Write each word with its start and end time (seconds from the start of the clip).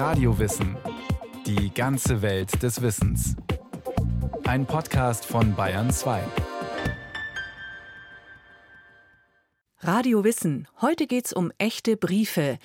Radiowissen. 0.00 0.78
Die 1.44 1.74
ganze 1.74 2.22
Welt 2.22 2.62
des 2.62 2.80
Wissens. 2.80 3.36
Ein 4.44 4.64
Podcast 4.64 5.26
von 5.26 5.54
Bayern 5.54 5.90
2. 5.90 6.22
Radio 9.80 10.24
Wissen. 10.24 10.66
Heute 10.80 11.06
geht's 11.06 11.34
um 11.34 11.52
echte 11.58 11.98
Briefe. 11.98 12.58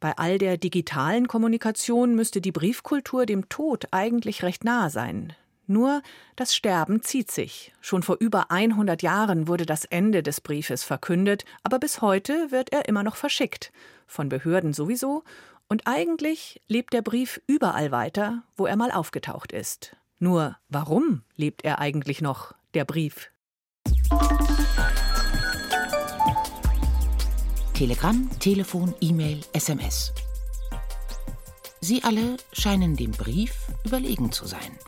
Bei 0.00 0.18
all 0.18 0.36
der 0.36 0.58
digitalen 0.58 1.28
Kommunikation 1.28 2.14
müsste 2.14 2.42
die 2.42 2.52
Briefkultur 2.52 3.24
dem 3.24 3.48
Tod 3.48 3.86
eigentlich 3.90 4.42
recht 4.42 4.62
nahe 4.62 4.90
sein. 4.90 5.32
Nur 5.66 6.02
das 6.36 6.54
Sterben 6.54 7.00
zieht 7.00 7.30
sich. 7.30 7.72
Schon 7.80 8.02
vor 8.02 8.16
über 8.20 8.50
100 8.50 9.00
Jahren 9.00 9.48
wurde 9.48 9.64
das 9.64 9.86
Ende 9.86 10.22
des 10.22 10.42
Briefes 10.42 10.84
verkündet, 10.84 11.46
aber 11.62 11.78
bis 11.78 12.02
heute 12.02 12.50
wird 12.50 12.70
er 12.70 12.86
immer 12.86 13.02
noch 13.02 13.16
verschickt. 13.16 13.72
Von 14.06 14.28
Behörden 14.28 14.74
sowieso. 14.74 15.24
Und 15.72 15.86
eigentlich 15.86 16.60
lebt 16.68 16.92
der 16.92 17.00
Brief 17.00 17.40
überall 17.46 17.92
weiter, 17.92 18.42
wo 18.58 18.66
er 18.66 18.76
mal 18.76 18.92
aufgetaucht 18.92 19.52
ist. 19.52 19.96
Nur 20.18 20.58
warum 20.68 21.22
lebt 21.34 21.64
er 21.64 21.78
eigentlich 21.78 22.20
noch, 22.20 22.54
der 22.74 22.84
Brief? 22.84 23.30
Telegramm, 27.72 28.28
Telefon, 28.38 28.94
E-Mail, 29.00 29.40
SMS. 29.54 30.12
Sie 31.80 32.04
alle 32.04 32.36
scheinen 32.52 32.94
dem 32.94 33.12
Brief 33.12 33.54
überlegen 33.86 34.30
zu 34.30 34.44
sein. 34.44 34.78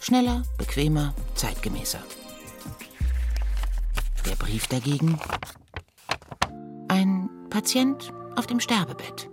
Schneller, 0.00 0.42
bequemer, 0.56 1.14
zeitgemäßer. 1.34 2.02
Der 4.24 4.36
Brief 4.36 4.68
dagegen? 4.68 5.20
Ein 6.88 7.28
Patient 7.50 8.10
auf 8.36 8.46
dem 8.46 8.60
Sterbebett. 8.60 9.28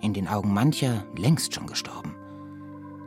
In 0.00 0.12
den 0.12 0.28
Augen 0.28 0.52
mancher 0.52 1.04
längst 1.16 1.54
schon 1.54 1.66
gestorben. 1.66 2.14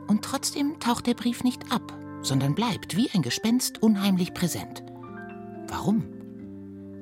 Und 0.08 0.24
trotzdem 0.24 0.78
taucht 0.78 1.06
der 1.06 1.14
Brief 1.14 1.42
nicht 1.42 1.72
ab, 1.72 1.96
sondern 2.22 2.54
bleibt 2.54 2.96
wie 2.96 3.10
ein 3.14 3.22
Gespenst 3.22 3.82
unheimlich 3.82 4.34
präsent. 4.34 4.82
Warum? 5.68 6.04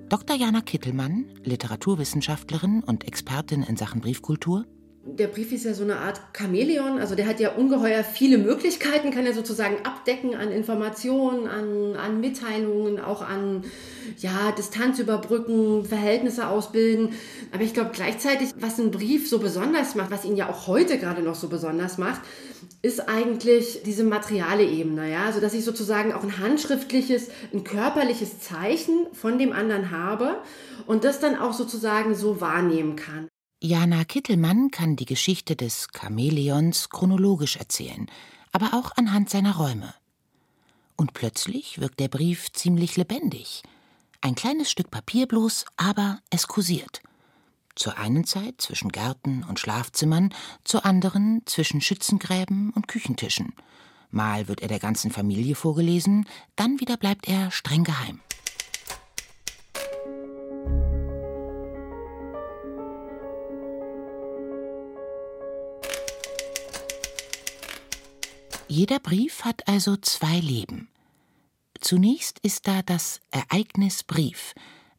Dr. 0.08 0.36
Jana 0.36 0.60
Kittelmann, 0.60 1.26
Literaturwissenschaftlerin 1.44 2.82
und 2.82 3.06
Expertin 3.06 3.62
in 3.62 3.76
Sachen 3.76 4.00
Briefkultur, 4.00 4.66
der 5.16 5.26
Brief 5.26 5.52
ist 5.52 5.64
ja 5.64 5.74
so 5.74 5.84
eine 5.84 5.96
Art 5.96 6.20
Chamäleon, 6.36 6.98
also 6.98 7.14
der 7.14 7.26
hat 7.26 7.40
ja 7.40 7.52
ungeheuer 7.52 8.04
viele 8.04 8.38
Möglichkeiten, 8.38 9.10
kann 9.10 9.26
er 9.26 9.34
sozusagen 9.34 9.76
abdecken 9.84 10.34
an 10.34 10.50
Informationen, 10.50 11.46
an, 11.46 11.96
an 11.96 12.20
Mitteilungen, 12.20 13.00
auch 13.00 13.22
an 13.22 13.64
ja, 14.18 14.52
Distanz 14.56 14.98
überbrücken, 14.98 15.84
Verhältnisse 15.84 16.48
ausbilden. 16.48 17.14
Aber 17.52 17.62
ich 17.62 17.74
glaube 17.74 17.90
gleichzeitig, 17.92 18.50
was 18.56 18.78
ein 18.78 18.90
Brief 18.90 19.28
so 19.28 19.38
besonders 19.38 19.94
macht, 19.94 20.10
was 20.10 20.24
ihn 20.24 20.36
ja 20.36 20.48
auch 20.48 20.66
heute 20.66 20.98
gerade 20.98 21.22
noch 21.22 21.34
so 21.34 21.48
besonders 21.48 21.98
macht, 21.98 22.20
ist 22.82 23.08
eigentlich 23.08 23.82
diese 23.84 24.04
materiale 24.04 24.64
Ebene, 24.64 25.10
ja, 25.10 25.26
also 25.26 25.40
dass 25.40 25.54
ich 25.54 25.64
sozusagen 25.64 26.12
auch 26.12 26.22
ein 26.22 26.38
handschriftliches, 26.38 27.28
ein 27.52 27.64
körperliches 27.64 28.40
Zeichen 28.40 29.06
von 29.12 29.38
dem 29.38 29.52
anderen 29.52 29.90
habe 29.90 30.38
und 30.86 31.04
das 31.04 31.20
dann 31.20 31.36
auch 31.36 31.52
sozusagen 31.52 32.14
so 32.14 32.40
wahrnehmen 32.40 32.96
kann. 32.96 33.28
Jana 33.62 34.04
Kittelmann 34.04 34.70
kann 34.70 34.96
die 34.96 35.04
Geschichte 35.04 35.54
des 35.54 35.88
Chamäleons 35.92 36.88
chronologisch 36.88 37.56
erzählen, 37.56 38.10
aber 38.52 38.72
auch 38.72 38.96
anhand 38.96 39.28
seiner 39.28 39.56
Räume. 39.56 39.92
Und 40.96 41.12
plötzlich 41.12 41.78
wirkt 41.78 42.00
der 42.00 42.08
Brief 42.08 42.50
ziemlich 42.52 42.96
lebendig. 42.96 43.62
Ein 44.22 44.34
kleines 44.34 44.70
Stück 44.70 44.90
Papier 44.90 45.26
bloß, 45.26 45.66
aber 45.76 46.20
es 46.30 46.46
kursiert. 46.46 47.02
Zur 47.74 47.98
einen 47.98 48.24
Zeit 48.24 48.62
zwischen 48.62 48.92
Gärten 48.92 49.44
und 49.44 49.60
Schlafzimmern, 49.60 50.32
zur 50.64 50.86
anderen 50.86 51.42
zwischen 51.44 51.82
Schützengräben 51.82 52.70
und 52.70 52.88
Küchentischen. 52.88 53.52
Mal 54.10 54.48
wird 54.48 54.62
er 54.62 54.68
der 54.68 54.78
ganzen 54.78 55.10
Familie 55.10 55.54
vorgelesen, 55.54 56.26
dann 56.56 56.80
wieder 56.80 56.96
bleibt 56.96 57.28
er 57.28 57.50
streng 57.50 57.84
geheim. 57.84 58.20
Jeder 68.70 69.00
Brief 69.00 69.44
hat 69.44 69.66
also 69.66 69.96
zwei 69.96 70.38
Leben. 70.38 70.86
Zunächst 71.80 72.38
ist 72.38 72.68
da 72.68 72.82
das 72.82 73.18
Ereignis 73.32 74.04
Brief, 74.04 74.54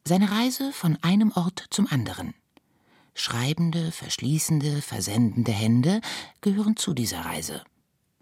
seine 0.05 0.29
Reise 0.29 0.73
von 0.73 0.97
einem 1.01 1.31
Ort 1.31 1.67
zum 1.69 1.87
anderen. 1.87 2.33
Schreibende, 3.13 3.93
verschließende, 3.93 4.81
versendende 4.81 5.53
Hände 5.53 6.01
gehören 6.41 6.75
zu 6.75 6.93
dieser 6.93 7.21
Reise. 7.21 7.63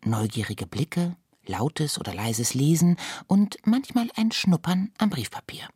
Neugierige 0.05 0.67
Blicke, 0.67 1.15
lautes 1.47 1.99
oder 1.99 2.13
leises 2.13 2.53
Lesen 2.53 2.97
und 3.25 3.57
manchmal 3.65 4.11
ein 4.15 4.31
Schnuppern 4.31 4.91
am 4.99 5.09
Briefpapier. 5.09 5.67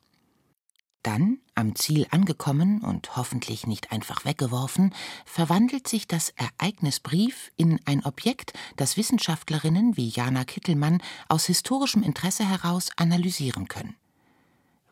Dann, 1.04 1.40
am 1.54 1.76
Ziel 1.76 2.08
angekommen 2.12 2.82
und 2.82 3.18
hoffentlich 3.18 3.68
nicht 3.68 3.92
einfach 3.92 4.24
weggeworfen, 4.24 4.96
verwandelt 5.26 5.86
sich 5.86 6.08
das 6.08 6.30
Ereignis 6.30 7.02
Brief 7.02 7.52
in 7.58 7.80
ein 7.86 8.06
Objekt, 8.06 8.54
das 8.78 8.96
Wissenschaftlerinnen 8.96 9.98
wie 9.98 10.08
Jana 10.08 10.46
Kittelmann 10.46 11.02
aus 11.28 11.46
historischem 11.46 12.04
Interesse 12.04 12.48
heraus 12.48 12.90
analysieren 12.96 13.68
können. 13.68 13.96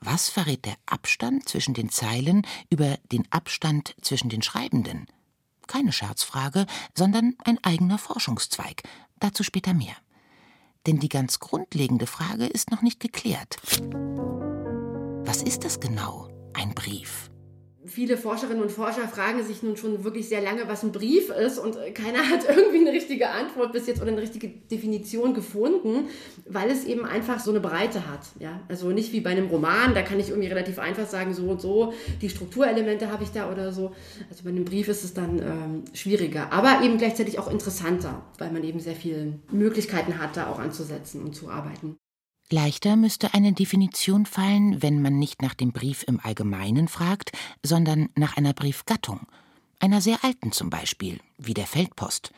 Was 0.02 0.30
verrät 0.30 0.66
der 0.66 0.76
Abstand 0.86 1.48
zwischen 1.48 1.74
den 1.74 1.90
Zeilen 1.90 2.46
über 2.70 2.98
den 3.12 3.26
Abstand 3.32 3.96
zwischen 4.02 4.30
den 4.30 4.42
Schreibenden? 4.42 5.08
Keine 5.68 5.94
Scherzfrage, 5.94 6.66
sondern 6.94 7.36
ein 7.46 7.64
eigener 7.64 7.98
Forschungszweig. 7.98 8.84
Dazu 9.20 9.44
später 9.44 9.74
mehr. 9.74 9.96
Denn 10.88 11.00
die 11.00 11.10
ganz 11.10 11.40
grundlegende 11.40 12.08
Frage 12.08 12.48
ist 12.48 12.72
noch 12.72 12.82
nicht 12.82 13.00
geklärt. 13.00 13.62
Was 15.26 15.44
ist 15.44 15.64
das 15.64 15.80
genau, 15.80 16.30
ein 16.54 16.74
Brief? 16.74 17.30
Viele 17.86 18.18
Forscherinnen 18.18 18.62
und 18.62 18.72
Forscher 18.72 19.08
fragen 19.08 19.44
sich 19.44 19.64
nun 19.64 19.76
schon 19.78 20.04
wirklich 20.04 20.30
sehr 20.30 20.42
lange, 20.42 20.68
was 20.68 20.84
ein 20.84 20.92
Brief 20.92 21.30
ist 21.30 21.58
und 21.58 21.78
keiner 21.96 22.20
hat 22.30 22.48
irgendwie 22.48 22.80
eine 22.80 22.92
richtige 22.92 23.30
Antwort 23.30 23.72
bis 23.72 23.88
jetzt 23.88 24.02
oder 24.02 24.12
eine 24.12 24.22
richtige 24.22 24.50
Definition 24.50 25.34
gefunden, 25.34 26.10
weil 26.48 26.70
es 26.70 26.86
eben 26.86 27.06
einfach 27.06 27.40
so 27.40 27.52
eine 27.52 27.60
Breite 27.60 28.08
hat. 28.08 28.22
Ja? 28.40 28.62
Also 28.68 28.90
nicht 28.90 29.14
wie 29.14 29.22
bei 29.22 29.32
einem 29.32 29.48
Roman, 29.48 29.94
da 29.94 30.02
kann 30.02 30.20
ich 30.20 30.30
irgendwie 30.30 30.50
relativ 30.50 30.80
einfach 30.80 31.08
sagen, 31.08 31.34
so 31.34 31.44
und 31.50 31.62
so, 31.62 31.94
die 32.22 32.30
Strukturelemente 32.30 33.12
habe 33.12 33.24
ich 33.24 33.32
da 33.32 33.52
oder 33.52 33.72
so. 33.72 33.94
Also 34.30 34.44
bei 34.44 34.50
einem 34.50 34.66
Brief 34.66 34.88
ist 34.88 35.04
es 35.04 35.14
dann 35.14 35.40
ähm, 35.40 35.84
schwieriger, 35.94 36.52
aber 36.52 36.84
eben 36.84 36.98
gleichzeitig 36.98 37.40
auch 37.40 37.50
interessanter, 37.50 38.24
weil 38.38 38.52
man 38.52 38.64
eben 38.64 38.80
sehr 38.80 38.96
viele 38.96 39.40
Möglichkeiten 39.52 40.20
hat, 40.20 40.36
da 40.38 40.48
auch 40.48 40.60
anzusetzen 40.60 41.24
und 41.24 41.36
zu 41.36 41.50
arbeiten. 41.50 41.98
Leichter 42.52 42.96
müsste 42.96 43.34
eine 43.34 43.54
Definition 43.54 44.26
fallen, 44.26 44.82
wenn 44.82 45.02
man 45.02 45.20
nicht 45.20 45.42
nach 45.42 45.54
dem 45.54 45.72
Brief 45.72 46.04
im 46.08 46.20
Allgemeinen 46.20 46.88
fragt, 46.88 47.32
sondern 47.64 48.10
nach 48.16 48.38
einer 48.38 48.54
Briefgattung, 48.54 49.28
einer 49.80 50.02
sehr 50.02 50.24
alten 50.24 50.52
zum 50.52 50.70
Beispiel, 50.70 51.20
wie 51.38 51.54
der 51.54 51.68
Feldpost. 51.68 52.32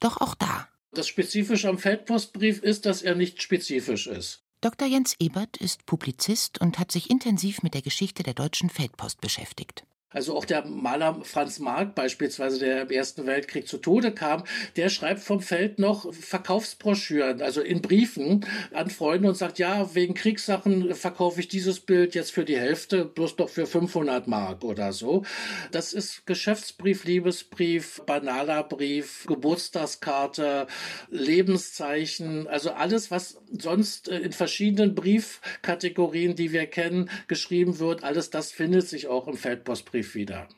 Doch 0.00 0.20
auch 0.20 0.34
da. 0.34 0.68
Das 0.92 1.08
Spezifische 1.08 1.68
am 1.68 1.78
Feldpostbrief 1.78 2.62
ist, 2.62 2.86
dass 2.86 3.02
er 3.02 3.14
nicht 3.14 3.42
spezifisch 3.42 4.06
ist. 4.06 4.42
Dr. 4.60 4.88
Jens 4.88 5.16
Ebert 5.18 5.56
ist 5.56 5.84
Publizist 5.84 6.60
und 6.60 6.78
hat 6.78 6.90
sich 6.90 7.10
intensiv 7.10 7.62
mit 7.62 7.74
der 7.74 7.82
Geschichte 7.82 8.22
der 8.22 8.34
deutschen 8.34 8.70
Feldpost 8.70 9.20
beschäftigt. 9.20 9.84
Also 10.14 10.36
auch 10.36 10.44
der 10.44 10.64
Maler 10.64 11.18
Franz 11.24 11.58
Marc 11.58 11.94
beispielsweise, 11.94 12.60
der 12.60 12.82
im 12.82 12.90
Ersten 12.90 13.26
Weltkrieg 13.26 13.66
zu 13.66 13.78
Tode 13.78 14.12
kam, 14.12 14.44
der 14.76 14.88
schreibt 14.88 15.20
vom 15.20 15.40
Feld 15.40 15.78
noch 15.78 16.14
Verkaufsbroschüren, 16.14 17.42
also 17.42 17.60
in 17.60 17.82
Briefen 17.82 18.46
an 18.72 18.90
Freunde 18.90 19.28
und 19.28 19.34
sagt, 19.34 19.58
ja, 19.58 19.94
wegen 19.94 20.14
Kriegssachen 20.14 20.94
verkaufe 20.94 21.40
ich 21.40 21.48
dieses 21.48 21.80
Bild 21.80 22.14
jetzt 22.14 22.30
für 22.30 22.44
die 22.44 22.58
Hälfte, 22.58 23.04
bloß 23.04 23.36
doch 23.36 23.48
für 23.48 23.66
500 23.66 24.28
Mark 24.28 24.62
oder 24.62 24.92
so. 24.92 25.24
Das 25.72 25.92
ist 25.92 26.26
Geschäftsbrief, 26.26 27.04
Liebesbrief, 27.04 28.00
banaler 28.06 28.62
Brief, 28.62 29.24
Geburtstagskarte, 29.26 30.68
Lebenszeichen, 31.10 32.46
also 32.46 32.70
alles, 32.70 33.10
was 33.10 33.40
sonst 33.50 34.08
äh, 34.08 34.18
in 34.18 34.32
verschiedenen 34.32 34.94
Briefkategorien, 34.94 36.36
die 36.36 36.52
wir 36.52 36.66
kennen, 36.66 37.10
geschrieben 37.26 37.80
wird, 37.80 38.04
alles 38.04 38.30
das 38.30 38.52
findet 38.52 38.88
sich 38.88 39.08
auch 39.08 39.26
im 39.26 39.36
Feldpostbrief 39.36 40.03
Liebesbrief 40.04 40.14
wieder. 40.14 40.48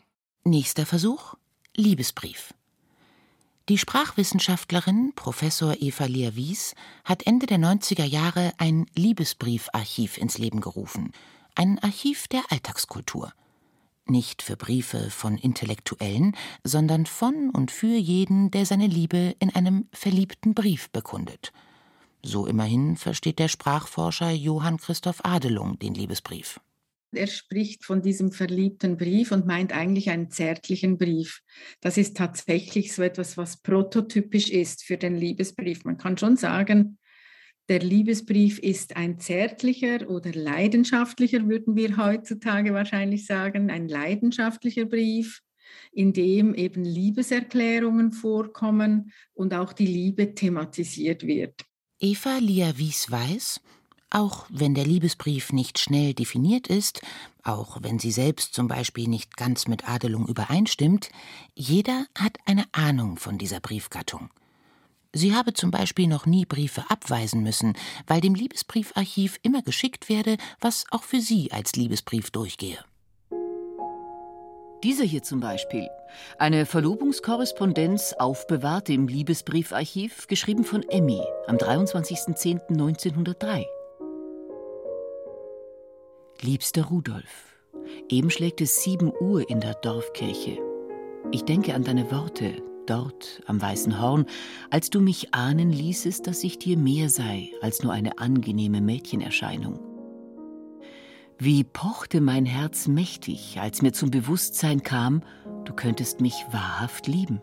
Nächster 0.45 0.87
Versuch: 0.87 1.35
Liebesbrief. 1.77 2.53
Die 3.69 3.79
Sprachwissenschaftlerin 3.79 5.13
Professor 5.15 5.75
Eva 5.81 6.07
Lehr-Wies 6.07 6.75
hat 7.05 7.27
Ende 7.27 7.47
der 7.47 7.59
90er 7.59 8.05
Jahre 8.05 8.53
ein 8.59 8.87
Liebesbriefarchiv 8.95 10.19
ins 10.19 10.39
Leben 10.39 10.61
gerufen. 10.61 11.13
Ein 11.55 11.79
Archiv 11.81 12.29
der 12.29 12.43
Alltagskultur. 12.51 13.33
Nicht 14.05 14.43
für 14.43 14.57
Briefe 14.57 15.11
von 15.11 15.37
Intellektuellen, 15.37 16.37
sondern 16.63 17.07
von 17.07 17.51
und 17.51 17.71
für 17.73 17.97
jeden, 17.97 18.51
der 18.53 18.67
seine 18.67 18.87
Liebe 18.87 19.35
in 19.41 19.55
einem 19.55 19.89
verliebten 19.93 20.55
Brief 20.55 20.91
bekundet. 20.91 21.53
So 22.23 22.47
immerhin 22.47 22.97
versteht 22.97 23.41
der 23.41 23.49
Sprachforscher 23.49 24.31
Johann 24.31 24.79
Christoph 24.79 25.25
Adelung 25.25 25.79
den 25.79 25.95
Liebesbrief. 25.95 26.61
Er 27.13 27.27
spricht 27.27 27.85
von 27.85 28.03
diesem 28.03 28.33
verliebten 28.33 28.97
Brief 28.97 29.33
und 29.33 29.47
meint 29.47 29.73
eigentlich 29.73 30.11
einen 30.11 30.31
zärtlichen 30.31 30.99
Brief. 30.99 31.41
Das 31.81 31.97
ist 31.97 32.17
tatsächlich 32.17 32.93
so 32.93 33.03
etwas, 33.03 33.37
was 33.37 33.63
prototypisch 33.63 34.51
ist 34.51 34.85
für 34.85 34.97
den 34.97 35.17
Liebesbrief. 35.17 35.85
Man 35.85 35.99
kann 35.99 36.19
schon 36.19 36.37
sagen, 36.37 36.99
der 37.69 37.81
Liebesbrief 37.81 38.61
ist 38.61 38.97
ein 38.97 39.19
zärtlicher 39.19 40.09
oder 40.09 40.33
leidenschaftlicher, 40.33 41.49
würden 41.49 41.75
wir 41.75 41.97
heutzutage 41.97 42.73
wahrscheinlich 42.73 43.27
sagen, 43.27 43.71
ein 43.71 43.89
leidenschaftlicher 43.89 44.85
Brief, 44.85 45.41
in 45.93 46.13
dem 46.13 46.55
eben 46.55 46.85
Liebeserklärungen 46.85 48.13
vorkommen 48.13 49.13
und 49.35 49.53
auch 49.53 49.73
die 49.73 49.87
Liebe 49.87 50.35
thematisiert 50.35 51.27
wird. 51.27 51.55
Eva 51.99 52.39
Lia 52.39 52.77
Wies 52.79 53.11
weiß, 53.11 53.61
auch 54.17 54.47
wenn 54.49 54.75
der 54.75 54.87
Liebesbrief 54.87 55.53
nicht 55.53 55.79
schnell 55.79 56.15
definiert 56.15 56.69
ist, 56.69 57.03
auch 57.45 57.83
wenn 57.83 57.99
sie 57.99 58.11
selbst 58.11 58.55
zum 58.55 58.67
Beispiel 58.67 59.09
nicht 59.09 59.37
ganz 59.37 59.69
mit 59.69 59.87
Adelung 59.87 60.27
übereinstimmt, 60.27 61.11
jeder 61.55 62.07
hat 62.19 62.39
eine 62.47 62.65
Ahnung 62.73 63.19
von 63.19 63.37
dieser 63.37 63.61
Briefgattung. 63.61 64.31
Sie 65.13 65.35
habe 65.35 65.53
zum 65.53 65.71
Beispiel 65.71 66.07
noch 66.07 66.25
nie 66.25 66.47
Briefe 66.47 66.85
abweisen 66.89 67.43
müssen, 67.43 67.75
weil 68.07 68.23
dem 68.23 68.35
Liebesbriefarchiv 68.35 69.39
immer 69.43 69.61
geschickt 69.61 70.09
werde, 70.09 70.39
was 70.61 70.87
auch 70.91 71.03
für 71.03 71.21
sie 71.21 71.53
als 71.53 71.77
Liebesbrief 71.77 72.31
durchgehe. 72.31 72.79
Dieser 74.83 75.05
hier 75.05 75.23
zum 75.23 75.41
Beispiel. 75.41 75.91
Eine 76.39 76.65
Verlobungskorrespondenz 76.65 78.15
aufbewahrt 78.15 78.89
im 78.89 79.09
Liebesbriefarchiv, 79.09 80.27
geschrieben 80.27 80.65
von 80.65 80.83
Emmy 80.89 81.21
am 81.47 81.57
23.10.1903. 81.57 83.67
Liebster 86.43 86.85
Rudolf, 86.85 87.57
eben 88.09 88.31
schlägt 88.31 88.61
es 88.61 88.83
sieben 88.83 89.11
Uhr 89.21 89.49
in 89.49 89.61
der 89.61 89.75
Dorfkirche. 89.75 90.59
Ich 91.33 91.45
denke 91.45 91.75
an 91.75 91.83
deine 91.83 92.11
Worte, 92.11 92.63
dort 92.87 93.41
am 93.47 93.61
Weißen 93.61 94.01
Horn, 94.01 94.27
als 94.71 94.91
du 94.91 95.01
mich 95.01 95.35
ahnen 95.35 95.71
ließest, 95.71 96.27
dass 96.27 96.45
ich 96.45 96.59
dir 96.59 96.77
mehr 96.77 97.09
sei 97.09 97.51
als 97.63 97.83
nur 97.83 97.93
eine 97.93 98.19
angenehme 98.19 98.81
Mädchenerscheinung. 98.81 99.81
Wie 101.39 101.65
pochte 101.65 102.21
mein 102.21 102.47
Herz 102.47 102.87
mächtig, 102.87 103.59
als 103.61 103.83
mir 103.83 103.93
zum 103.93 104.11
Bewusstsein 104.11 104.83
kam, 104.83 105.23
du 105.65 105.73
könntest 105.73 106.21
mich 106.21 106.45
wahrhaft 106.53 107.07
lieben. 107.07 107.41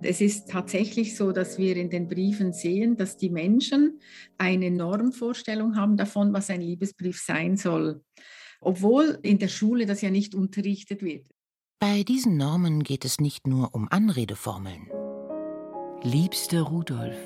Es 0.00 0.20
ist 0.20 0.48
tatsächlich 0.48 1.16
so, 1.16 1.32
dass 1.32 1.58
wir 1.58 1.76
in 1.76 1.90
den 1.90 2.06
Briefen 2.08 2.52
sehen, 2.52 2.96
dass 2.96 3.16
die 3.16 3.30
Menschen 3.30 4.00
eine 4.36 4.70
Normvorstellung 4.70 5.76
haben 5.76 5.96
davon, 5.96 6.32
was 6.32 6.50
ein 6.50 6.60
Liebesbrief 6.60 7.20
sein 7.20 7.56
soll, 7.56 8.04
obwohl 8.60 9.18
in 9.22 9.38
der 9.38 9.48
Schule 9.48 9.86
das 9.86 10.00
ja 10.00 10.10
nicht 10.10 10.34
unterrichtet 10.34 11.02
wird. 11.02 11.26
Bei 11.80 12.02
diesen 12.02 12.36
Normen 12.36 12.82
geht 12.82 13.04
es 13.04 13.20
nicht 13.20 13.46
nur 13.46 13.74
um 13.74 13.88
Anredeformeln. 13.90 14.88
Liebster 16.02 16.62
Rudolf, 16.62 17.18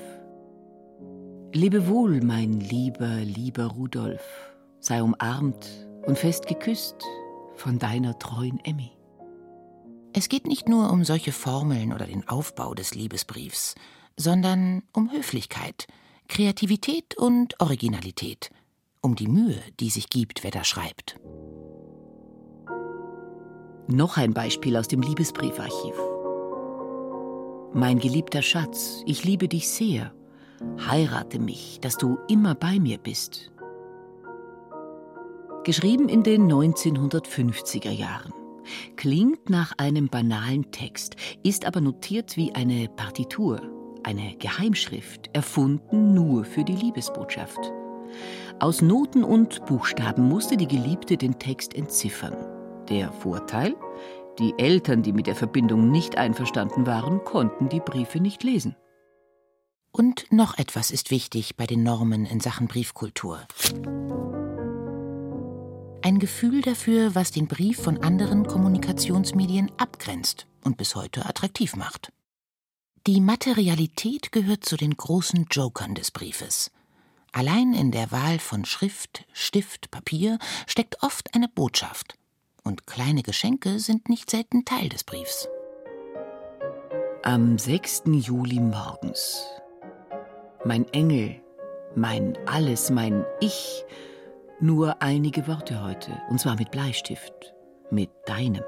lebe 1.53 1.87
wohl, 1.87 2.21
mein 2.21 2.59
lieber, 2.59 3.17
lieber 3.17 3.65
Rudolf, 3.65 4.23
sei 4.79 5.01
umarmt 5.03 5.87
und 6.07 6.17
fest 6.17 6.47
geküsst 6.47 7.03
von 7.55 7.77
deiner 7.77 8.17
treuen 8.17 8.59
Emmy. 8.63 8.91
Es 10.15 10.29
geht 10.29 10.45
nicht 10.45 10.69
nur 10.69 10.91
um 10.91 11.03
solche 11.03 11.31
Formeln 11.31 11.91
oder 11.91 12.05
den 12.05 12.27
Aufbau 12.29 12.75
des 12.75 12.93
Liebesbriefs, 12.93 13.73
sondern 14.15 14.83
um 14.93 15.11
Höflichkeit, 15.11 15.87
Kreativität 16.27 17.17
und 17.17 17.59
Originalität, 17.59 18.51
um 19.01 19.15
die 19.15 19.27
Mühe, 19.27 19.59
die 19.79 19.89
sich 19.89 20.09
gibt, 20.09 20.43
wer 20.43 20.51
da 20.51 20.63
schreibt. 20.63 21.15
Noch 23.87 24.17
ein 24.17 24.35
Beispiel 24.35 24.77
aus 24.77 24.87
dem 24.87 25.01
Liebesbriefarchiv. 25.01 25.95
Mein 27.73 27.97
geliebter 27.97 28.43
Schatz, 28.43 29.01
ich 29.07 29.23
liebe 29.23 29.47
dich 29.47 29.67
sehr. 29.67 30.13
Heirate 30.87 31.39
mich, 31.39 31.79
dass 31.81 31.97
du 31.97 32.19
immer 32.27 32.53
bei 32.53 32.79
mir 32.79 32.99
bist. 32.99 33.51
Geschrieben 35.63 36.07
in 36.07 36.21
den 36.21 36.51
1950er 36.51 37.89
Jahren. 37.89 38.31
Klingt 38.95 39.49
nach 39.49 39.73
einem 39.77 40.07
banalen 40.07 40.71
Text, 40.71 41.15
ist 41.43 41.65
aber 41.65 41.81
notiert 41.81 42.37
wie 42.37 42.53
eine 42.53 42.87
Partitur, 42.89 43.61
eine 44.03 44.35
Geheimschrift, 44.37 45.29
erfunden 45.33 46.13
nur 46.13 46.45
für 46.45 46.63
die 46.63 46.75
Liebesbotschaft. 46.75 47.71
Aus 48.59 48.81
Noten 48.81 49.23
und 49.23 49.65
Buchstaben 49.65 50.27
musste 50.27 50.57
die 50.57 50.67
Geliebte 50.67 51.17
den 51.17 51.39
Text 51.39 51.73
entziffern. 51.73 52.35
Der 52.89 53.11
Vorteil? 53.11 53.75
Die 54.39 54.53
Eltern, 54.57 55.03
die 55.03 55.13
mit 55.13 55.27
der 55.27 55.35
Verbindung 55.35 55.91
nicht 55.91 56.17
einverstanden 56.17 56.85
waren, 56.87 57.23
konnten 57.23 57.69
die 57.69 57.79
Briefe 57.79 58.19
nicht 58.19 58.43
lesen. 58.43 58.75
Und 59.91 60.25
noch 60.31 60.57
etwas 60.57 60.89
ist 60.89 61.11
wichtig 61.11 61.55
bei 61.55 61.67
den 61.67 61.83
Normen 61.83 62.25
in 62.25 62.39
Sachen 62.39 62.67
Briefkultur. 62.67 63.41
Ein 66.05 66.19
Gefühl 66.19 66.61
dafür, 66.61 67.15
was 67.15 67.31
den 67.31 67.47
Brief 67.47 67.81
von 67.81 68.03
anderen 68.03 68.45
Kommunikationsmedien 68.45 69.71
abgrenzt 69.77 70.47
und 70.61 70.75
bis 70.75 70.95
heute 70.95 71.25
attraktiv 71.25 71.77
macht. 71.77 72.11
Die 73.07 73.21
Materialität 73.21 74.33
gehört 74.33 74.65
zu 74.65 74.75
den 74.75 74.97
großen 74.97 75.47
Jokern 75.49 75.95
des 75.95 76.11
Briefes. 76.11 76.71
Allein 77.31 77.73
in 77.73 77.91
der 77.91 78.11
Wahl 78.11 78.39
von 78.39 78.65
Schrift, 78.65 79.23
Stift, 79.31 79.91
Papier 79.91 80.39
steckt 80.67 81.01
oft 81.03 81.33
eine 81.35 81.47
Botschaft 81.47 82.15
und 82.65 82.85
kleine 82.85 83.23
Geschenke 83.23 83.79
sind 83.79 84.09
nicht 84.09 84.29
selten 84.29 84.65
Teil 84.65 84.89
des 84.89 85.05
Briefs. 85.05 85.47
Am 87.23 87.57
6. 87.57 88.03
Juli 88.07 88.59
morgens. 88.59 89.45
Mein 90.65 90.85
Engel, 90.89 91.41
mein 91.95 92.37
Alles, 92.45 92.89
mein 92.89 93.25
Ich. 93.39 93.85
Nur 94.63 95.01
einige 95.01 95.45
Worte 95.45 95.83
heute, 95.83 96.21
und 96.29 96.39
zwar 96.39 96.55
mit 96.55 96.71
Bleistift, 96.71 97.53
mit 97.91 98.09
deinem. 98.25 98.63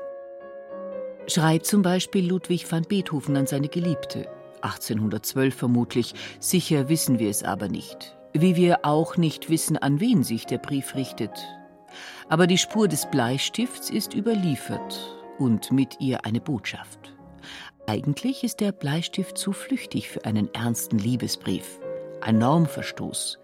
Schreibt 1.26 1.66
zum 1.66 1.84
Beispiel 1.84 2.28
Ludwig 2.28 2.70
van 2.70 2.84
Beethoven 2.84 3.38
an 3.38 3.48
seine 3.48 3.70
Geliebte, 3.70 4.28
1812 4.60 5.56
vermutlich, 5.56 6.14
sicher 6.42 6.90
wissen 6.90 7.18
wir 7.18 7.30
es 7.30 7.44
aber 7.44 7.70
nicht. 7.70 8.18
Wie 8.34 8.58
wir 8.58 8.80
auch 8.84 9.16
nicht 9.16 9.50
wissen, 9.50 9.78
an 9.78 10.02
wen 10.02 10.24
sich 10.24 10.46
der 10.46 10.58
Brief 10.58 10.96
richtet, 10.96 11.32
aber 12.28 12.46
die 12.46 12.58
Spur 12.58 12.90
des 12.90 13.10
Bleistifts 13.10 13.90
ist 13.90 14.14
überliefert 14.14 15.00
und 15.40 15.72
mit 15.72 16.02
ihr 16.02 16.26
eine 16.26 16.42
Botschaft. 16.42 17.16
Eigentlich 17.88 18.44
ist 18.44 18.60
der 18.60 18.74
Bleistift 18.74 19.38
zu 19.38 19.54
flüchtig 19.54 20.10
für 20.10 20.26
einen 20.26 20.54
ernsten 20.54 20.98
Liebesbrief, 20.98 21.80
ein 22.20 22.38
Normverstoß, 22.40 23.40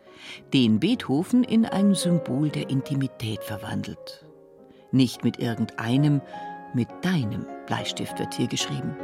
den 0.53 0.79
Beethoven 0.79 1.43
in 1.43 1.65
ein 1.65 1.95
Symbol 1.95 2.49
der 2.49 2.69
Intimität 2.69 3.43
verwandelt. 3.43 4.25
Nicht 4.91 5.23
mit 5.23 5.39
irgendeinem, 5.39 6.21
mit 6.73 6.89
deinem 7.01 7.45
Bleistift 7.65 8.19
wird 8.19 8.33
hier 8.33 8.47
geschrieben. 8.47 8.95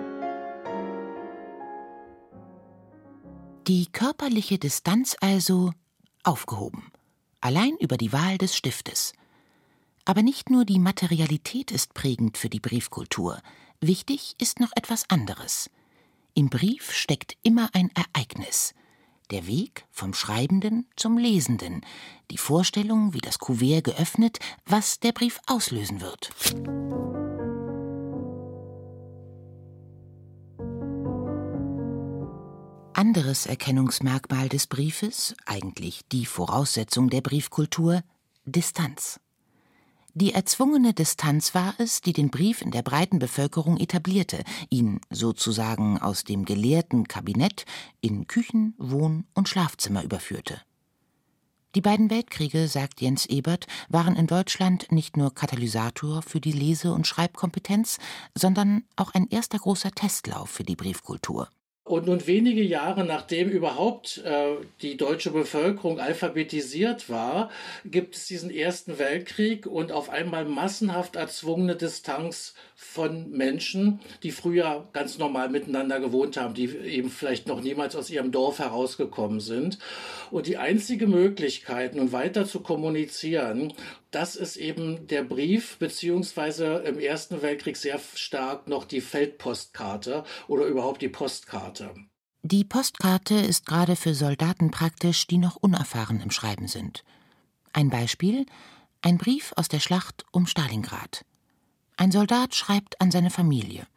Die 3.67 3.87
körperliche 3.91 4.57
Distanz 4.57 5.15
also 5.19 5.71
aufgehoben, 6.23 6.91
allein 7.41 7.75
über 7.79 7.97
die 7.97 8.13
Wahl 8.13 8.37
des 8.37 8.55
Stiftes– 8.55 9.13
aber 10.07 10.23
nicht 10.23 10.49
nur 10.49 10.63
die 10.63 10.79
Materialität 10.79 11.69
ist 11.69 11.93
prägend 11.93 12.37
für 12.37 12.47
die 12.47 12.61
Briefkultur. 12.61 13.41
Wichtig 13.81 14.35
ist 14.39 14.61
noch 14.61 14.71
etwas 14.73 15.09
anderes. 15.09 15.69
Im 16.33 16.49
Brief 16.49 16.93
steckt 16.93 17.35
immer 17.43 17.69
ein 17.73 17.91
Ereignis. 17.93 18.73
Der 19.29 19.45
Weg 19.45 19.85
vom 19.91 20.13
Schreibenden 20.13 20.87
zum 20.95 21.17
Lesenden, 21.17 21.81
die 22.31 22.37
Vorstellung, 22.37 23.13
wie 23.13 23.19
das 23.19 23.39
Kuvert 23.39 23.83
geöffnet, 23.83 24.39
was 24.65 25.01
der 25.01 25.11
Brief 25.11 25.39
auslösen 25.47 25.99
wird. 25.99 26.31
Anderes 32.93 33.45
Erkennungsmerkmal 33.45 34.49
des 34.49 34.65
Briefes, 34.65 35.35
eigentlich 35.45 36.01
die 36.11 36.25
Voraussetzung 36.25 37.09
der 37.09 37.21
Briefkultur, 37.21 38.01
Distanz. 38.45 39.19
Die 40.19 40.33
erzwungene 40.33 40.95
Distanz 40.95 41.53
war 41.53 41.75
es, 41.77 42.01
die 42.01 42.11
den 42.11 42.31
Brief 42.31 42.63
in 42.63 42.71
der 42.71 42.81
breiten 42.81 43.19
Bevölkerung 43.19 43.77
etablierte, 43.77 44.43
ihn 44.71 44.99
sozusagen 45.11 45.99
aus 45.99 46.23
dem 46.23 46.43
gelehrten 46.43 47.07
Kabinett 47.07 47.65
in 48.01 48.25
Küchen, 48.25 48.73
Wohn- 48.79 49.27
und 49.35 49.47
Schlafzimmer 49.47 50.03
überführte. 50.03 50.59
Die 51.75 51.81
beiden 51.81 52.09
Weltkriege, 52.09 52.67
sagt 52.67 52.99
Jens 52.99 53.27
Ebert, 53.27 53.67
waren 53.89 54.15
in 54.15 54.25
Deutschland 54.25 54.91
nicht 54.91 55.17
nur 55.17 55.35
Katalysator 55.35 56.23
für 56.23 56.41
die 56.41 56.51
Lese- 56.51 56.93
und 56.93 57.05
Schreibkompetenz, 57.05 57.99
sondern 58.33 58.85
auch 58.95 59.13
ein 59.13 59.27
erster 59.27 59.59
großer 59.59 59.91
Testlauf 59.91 60.49
für 60.49 60.63
die 60.63 60.75
Briefkultur. 60.75 61.47
Und 61.87 62.05
nun 62.05 62.27
wenige 62.27 62.61
Jahre 62.61 63.05
nachdem 63.05 63.49
überhaupt 63.49 64.17
äh, 64.25 64.55
die 64.81 64.97
deutsche 64.97 65.31
Bevölkerung 65.31 65.99
alphabetisiert 65.99 67.09
war, 67.09 67.49
gibt 67.85 68.15
es 68.15 68.27
diesen 68.27 68.49
Ersten 68.49 68.99
Weltkrieg 68.99 69.65
und 69.65 69.93
auf 69.93 70.09
einmal 70.09 70.43
massenhaft 70.43 71.15
erzwungene 71.15 71.77
Distanz 71.77 72.55
von 72.75 73.31
Menschen, 73.31 74.01
die 74.21 74.31
früher 74.31 74.87
ganz 74.91 75.17
normal 75.17 75.49
miteinander 75.49 75.99
gewohnt 75.99 76.35
haben, 76.35 76.53
die 76.53 76.65
eben 76.65 77.09
vielleicht 77.09 77.47
noch 77.47 77.61
niemals 77.61 77.95
aus 77.95 78.09
ihrem 78.09 78.31
Dorf 78.31 78.59
herausgekommen 78.59 79.39
sind. 79.39 79.79
Und 80.31 80.47
die 80.47 80.57
einzige 80.57 81.07
Möglichkeit, 81.07 81.95
nun 81.95 82.11
weiter 82.11 82.45
zu 82.45 82.59
kommunizieren, 82.61 83.73
das 84.11 84.35
ist 84.35 84.57
eben 84.57 85.07
der 85.07 85.23
Brief, 85.23 85.77
beziehungsweise 85.77 86.83
im 86.85 86.99
Ersten 86.99 87.41
Weltkrieg 87.41 87.77
sehr 87.77 87.99
stark 88.15 88.67
noch 88.67 88.85
die 88.85 89.01
Feldpostkarte 89.01 90.23
oder 90.47 90.65
überhaupt 90.65 91.01
die 91.01 91.09
Postkarte. 91.09 91.93
Die 92.43 92.63
Postkarte 92.63 93.35
ist 93.35 93.65
gerade 93.65 93.95
für 93.95 94.13
Soldaten 94.13 94.71
praktisch, 94.71 95.27
die 95.27 95.37
noch 95.37 95.55
unerfahren 95.55 96.21
im 96.21 96.31
Schreiben 96.31 96.67
sind. 96.67 97.03
Ein 97.73 97.89
Beispiel: 97.89 98.45
ein 99.01 99.17
Brief 99.17 99.53
aus 99.55 99.67
der 99.67 99.79
Schlacht 99.79 100.25
um 100.31 100.47
Stalingrad. 100.47 101.25
Ein 101.97 102.11
Soldat 102.11 102.55
schreibt 102.55 103.01
an 103.01 103.11
seine 103.11 103.31
Familie. 103.31 103.87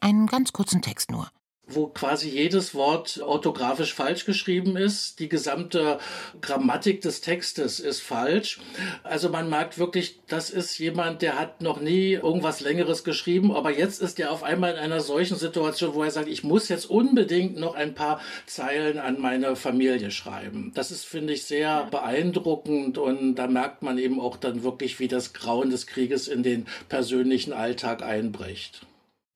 Einen 0.00 0.26
ganz 0.26 0.52
kurzen 0.52 0.82
Text 0.82 1.10
nur 1.10 1.30
wo 1.74 1.86
quasi 1.86 2.28
jedes 2.28 2.74
Wort 2.74 3.20
orthografisch 3.20 3.94
falsch 3.94 4.24
geschrieben 4.24 4.76
ist. 4.76 5.18
Die 5.20 5.28
gesamte 5.28 5.98
Grammatik 6.40 7.00
des 7.00 7.20
Textes 7.20 7.80
ist 7.80 8.00
falsch. 8.00 8.60
Also 9.02 9.28
man 9.28 9.48
merkt 9.48 9.78
wirklich, 9.78 10.20
das 10.28 10.50
ist 10.50 10.78
jemand, 10.78 11.22
der 11.22 11.38
hat 11.38 11.60
noch 11.60 11.80
nie 11.80 12.12
irgendwas 12.12 12.60
Längeres 12.60 13.04
geschrieben, 13.04 13.52
aber 13.52 13.70
jetzt 13.70 14.00
ist 14.00 14.18
er 14.20 14.32
auf 14.32 14.42
einmal 14.42 14.72
in 14.72 14.78
einer 14.78 15.00
solchen 15.00 15.36
Situation, 15.36 15.94
wo 15.94 16.02
er 16.02 16.10
sagt, 16.10 16.28
ich 16.28 16.44
muss 16.44 16.68
jetzt 16.68 16.88
unbedingt 16.88 17.56
noch 17.56 17.74
ein 17.74 17.94
paar 17.94 18.20
Zeilen 18.46 18.98
an 18.98 19.20
meine 19.20 19.56
Familie 19.56 20.10
schreiben. 20.10 20.72
Das 20.74 20.90
ist, 20.90 21.04
finde 21.04 21.32
ich, 21.34 21.44
sehr 21.44 21.86
beeindruckend 21.90 22.98
und 22.98 23.36
da 23.36 23.46
merkt 23.46 23.82
man 23.82 23.98
eben 23.98 24.20
auch 24.20 24.36
dann 24.36 24.62
wirklich, 24.62 24.98
wie 25.00 25.08
das 25.08 25.32
Grauen 25.32 25.70
des 25.70 25.86
Krieges 25.86 26.28
in 26.28 26.42
den 26.42 26.66
persönlichen 26.88 27.52
Alltag 27.52 28.02
einbricht. 28.02 28.86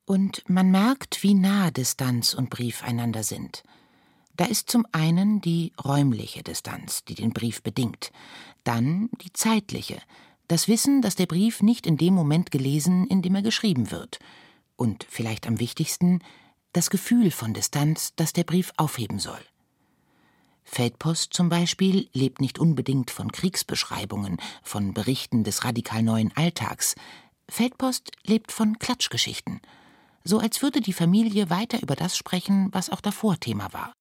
Und 0.07 0.43
man 0.49 0.71
merkt, 0.71 1.23
wie 1.23 1.35
nah 1.35 1.71
Distanz 1.71 2.35
und 2.35 2.51
Brief 2.51 2.83
einander 2.83 3.23
sind. 3.23 3.63
Da 4.37 4.45
ist 4.47 4.71
zum 4.71 4.87
einen 4.93 5.41
die 5.41 5.73
räumliche 5.83 6.43
Distanz, 6.43 7.05
die 7.05 7.15
den 7.15 7.33
Brief 7.33 7.63
bedingt, 7.63 8.11
dann 8.65 9.09
die 9.23 9.33
zeitliche, 9.33 10.01
das 10.49 10.69
Wissen, 10.69 11.01
dass 11.01 11.15
der 11.15 11.27
Brief 11.27 11.63
nicht 11.63 11.87
in 11.87 11.97
dem 11.97 12.15
Moment 12.15 12.51
gelesen, 12.51 13.07
in 13.07 13.23
dem 13.23 13.35
er 13.35 13.43
geschrieben 13.43 13.91
wird, 13.91 14.19
und 14.77 15.07
vielleicht 15.09 15.47
am 15.47 15.61
wichtigsten 15.61 16.21
das 16.73 16.91
Gefühl 16.91 17.31
von 17.31 17.55
Distanz, 17.55 18.13
das 18.17 18.33
der 18.33 18.45
Brief 18.45 18.73
aufheben 18.77 19.21
soll. 19.21 19.41
Feldpost 20.65 21.33
zum 21.33 21.49
Beispiel 21.49 22.09
lebt 22.13 22.41
nicht 22.41 22.59
unbedingt 22.59 23.11
von 23.11 23.31
Kriegsbeschreibungen, 23.31 24.39
von 24.63 24.93
Berichten 24.93 25.45
des 25.45 25.65
radikal 25.65 26.03
neuen 26.03 26.37
Alltags. 26.37 26.97
Feldpost 27.49 28.11
lebt 28.27 28.53
von 28.53 28.79
Klatschgeschichten– 28.79 29.61
so 30.25 30.39
als 30.39 30.63
würde 30.63 30.81
die 30.81 30.93
Familie 30.93 31.51
weiter 31.51 31.83
über 31.83 31.95
das 31.95 32.17
sprechen, 32.17 32.69
was 32.73 32.91
auch 32.91 33.01
davor 33.01 33.39
Thema 33.39 33.73
war. 33.73 33.93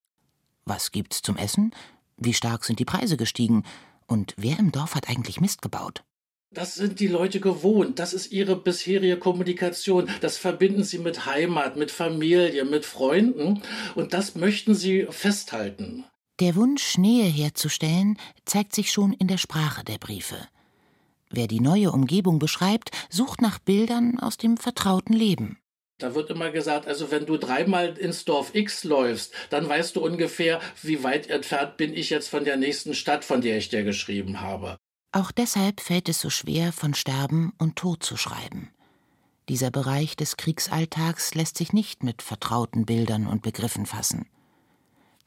Was 0.65 0.91
gibt's 0.91 1.21
zum 1.21 1.37
Essen? 1.37 1.75
Wie 2.17 2.33
stark 2.33 2.63
sind 2.63 2.79
die 2.79 2.85
Preise 2.85 3.17
gestiegen? 3.17 3.63
Und 4.07 4.33
wer 4.37 4.57
im 4.57 4.71
Dorf 4.71 4.95
hat 4.95 5.09
eigentlich 5.09 5.41
Mist 5.41 5.61
gebaut? 5.61 6.03
Das 6.51 6.75
sind 6.75 6.99
die 6.99 7.07
Leute 7.07 7.39
gewohnt. 7.39 7.97
Das 7.99 8.13
ist 8.13 8.31
ihre 8.31 8.55
bisherige 8.55 9.17
Kommunikation. 9.17 10.07
Das 10.21 10.37
verbinden 10.37 10.83
sie 10.83 10.99
mit 10.99 11.25
Heimat, 11.25 11.77
mit 11.77 11.89
Familie, 11.89 12.63
mit 12.63 12.85
Freunden. 12.85 13.63
Und 13.95 14.13
das 14.13 14.35
möchten 14.35 14.75
sie 14.75 15.07
festhalten. 15.09 16.05
Der 16.39 16.55
Wunsch, 16.55 16.97
Nähe 16.97 17.25
herzustellen, 17.25 18.17
zeigt 18.45 18.75
sich 18.75 18.91
schon 18.91 19.13
in 19.13 19.27
der 19.27 19.37
Sprache 19.37 19.83
der 19.83 19.97
Briefe. 19.97 20.37
Wer 21.31 21.47
die 21.47 21.59
neue 21.59 21.91
Umgebung 21.91 22.37
beschreibt, 22.37 22.91
sucht 23.09 23.41
nach 23.41 23.57
Bildern 23.57 24.19
aus 24.19 24.37
dem 24.37 24.57
vertrauten 24.57 25.13
Leben. 25.13 25.57
Da 26.03 26.15
wird 26.15 26.29
immer 26.31 26.51
gesagt, 26.51 26.85
also 26.85 27.11
wenn 27.11 27.25
du 27.25 27.37
dreimal 27.37 27.97
ins 27.97 28.25
Dorf 28.25 28.53
X 28.53 28.83
läufst, 28.83 29.33
dann 29.49 29.69
weißt 29.69 29.95
du 29.95 30.03
ungefähr, 30.03 30.59
wie 30.81 31.01
weit 31.01 31.27
entfernt 31.29 31.77
bin 31.77 31.93
ich 31.93 32.09
jetzt 32.09 32.27
von 32.27 32.43
der 32.43 32.57
nächsten 32.57 32.93
Stadt, 32.93 33.23
von 33.23 33.39
der 33.39 33.55
ich 33.55 33.69
dir 33.69 33.85
geschrieben 33.85 34.41
habe. 34.41 34.75
Auch 35.13 35.31
deshalb 35.31 35.79
fällt 35.79 36.09
es 36.09 36.19
so 36.19 36.29
schwer, 36.29 36.73
von 36.73 36.93
Sterben 36.93 37.53
und 37.57 37.77
Tod 37.77 38.03
zu 38.03 38.17
schreiben. 38.17 38.73
Dieser 39.47 39.71
Bereich 39.71 40.17
des 40.17 40.35
Kriegsalltags 40.35 41.35
lässt 41.35 41.57
sich 41.57 41.71
nicht 41.71 42.03
mit 42.03 42.21
vertrauten 42.21 42.85
Bildern 42.85 43.25
und 43.25 43.41
Begriffen 43.41 43.85
fassen. 43.85 44.25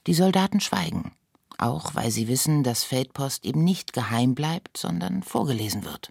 Die 0.06 0.12
Soldaten 0.12 0.60
schweigen, 0.60 1.12
auch 1.56 1.94
weil 1.94 2.10
sie 2.10 2.28
wissen, 2.28 2.64
dass 2.64 2.84
Feldpost 2.84 3.46
eben 3.46 3.64
nicht 3.64 3.94
geheim 3.94 4.34
bleibt, 4.34 4.76
sondern 4.76 5.22
vorgelesen 5.22 5.86
wird. 5.86 6.10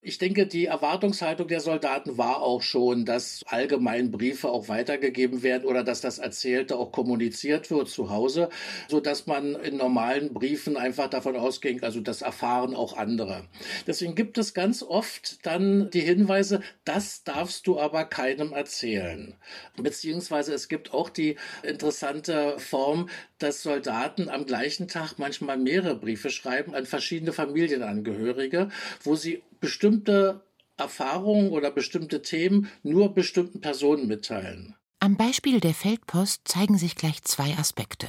Ich 0.00 0.18
denke, 0.18 0.46
die 0.46 0.66
Erwartungshaltung 0.66 1.48
der 1.48 1.58
Soldaten 1.58 2.18
war 2.18 2.40
auch 2.40 2.62
schon, 2.62 3.04
dass 3.04 3.42
allgemein 3.48 4.12
Briefe 4.12 4.48
auch 4.48 4.68
weitergegeben 4.68 5.42
werden 5.42 5.64
oder 5.64 5.82
dass 5.82 6.00
das 6.00 6.20
Erzählte 6.20 6.76
auch 6.76 6.92
kommuniziert 6.92 7.68
wird 7.72 7.88
zu 7.88 8.08
Hause, 8.08 8.48
so 8.86 9.00
dass 9.00 9.26
man 9.26 9.56
in 9.56 9.76
normalen 9.76 10.32
Briefen 10.32 10.76
einfach 10.76 11.10
davon 11.10 11.34
ausging, 11.34 11.82
also 11.82 12.00
das 12.00 12.22
erfahren 12.22 12.76
auch 12.76 12.96
andere. 12.96 13.48
Deswegen 13.88 14.14
gibt 14.14 14.38
es 14.38 14.54
ganz 14.54 14.84
oft 14.84 15.44
dann 15.44 15.90
die 15.90 16.02
Hinweise, 16.02 16.62
das 16.84 17.24
darfst 17.24 17.66
du 17.66 17.80
aber 17.80 18.04
keinem 18.04 18.52
erzählen. 18.52 19.34
Beziehungsweise 19.76 20.54
es 20.54 20.68
gibt 20.68 20.94
auch 20.94 21.10
die 21.10 21.34
interessante 21.64 22.60
Form, 22.60 23.08
dass 23.38 23.64
Soldaten 23.64 24.28
am 24.28 24.46
gleichen 24.46 24.86
Tag 24.86 25.18
manchmal 25.18 25.58
mehrere 25.58 25.96
Briefe 25.96 26.30
schreiben 26.30 26.72
an 26.76 26.86
verschiedene 26.86 27.32
Familienangehörige, 27.32 28.68
wo 29.02 29.16
sie 29.16 29.42
bestimmte 29.60 30.44
Erfahrungen 30.76 31.50
oder 31.50 31.70
bestimmte 31.70 32.22
Themen 32.22 32.68
nur 32.82 33.14
bestimmten 33.14 33.60
Personen 33.60 34.06
mitteilen. 34.06 34.74
Am 35.00 35.16
Beispiel 35.16 35.60
der 35.60 35.74
Feldpost 35.74 36.42
zeigen 36.44 36.78
sich 36.78 36.96
gleich 36.96 37.22
zwei 37.22 37.56
Aspekte. 37.56 38.08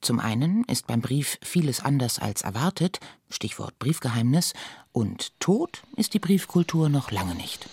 Zum 0.00 0.20
einen 0.20 0.64
ist 0.64 0.86
beim 0.86 1.00
Brief 1.00 1.38
vieles 1.42 1.80
anders 1.80 2.18
als 2.18 2.42
erwartet, 2.42 3.00
Stichwort 3.30 3.78
Briefgeheimnis, 3.78 4.52
und 4.92 5.38
tot 5.40 5.82
ist 5.96 6.14
die 6.14 6.18
Briefkultur 6.18 6.88
noch 6.88 7.10
lange 7.10 7.34
nicht. 7.34 7.66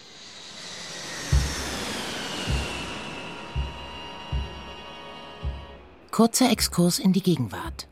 Kurzer 6.12 6.51
Exkurs 6.51 7.00
in 7.00 7.13
die 7.13 7.24
Gegenwart. 7.24 7.88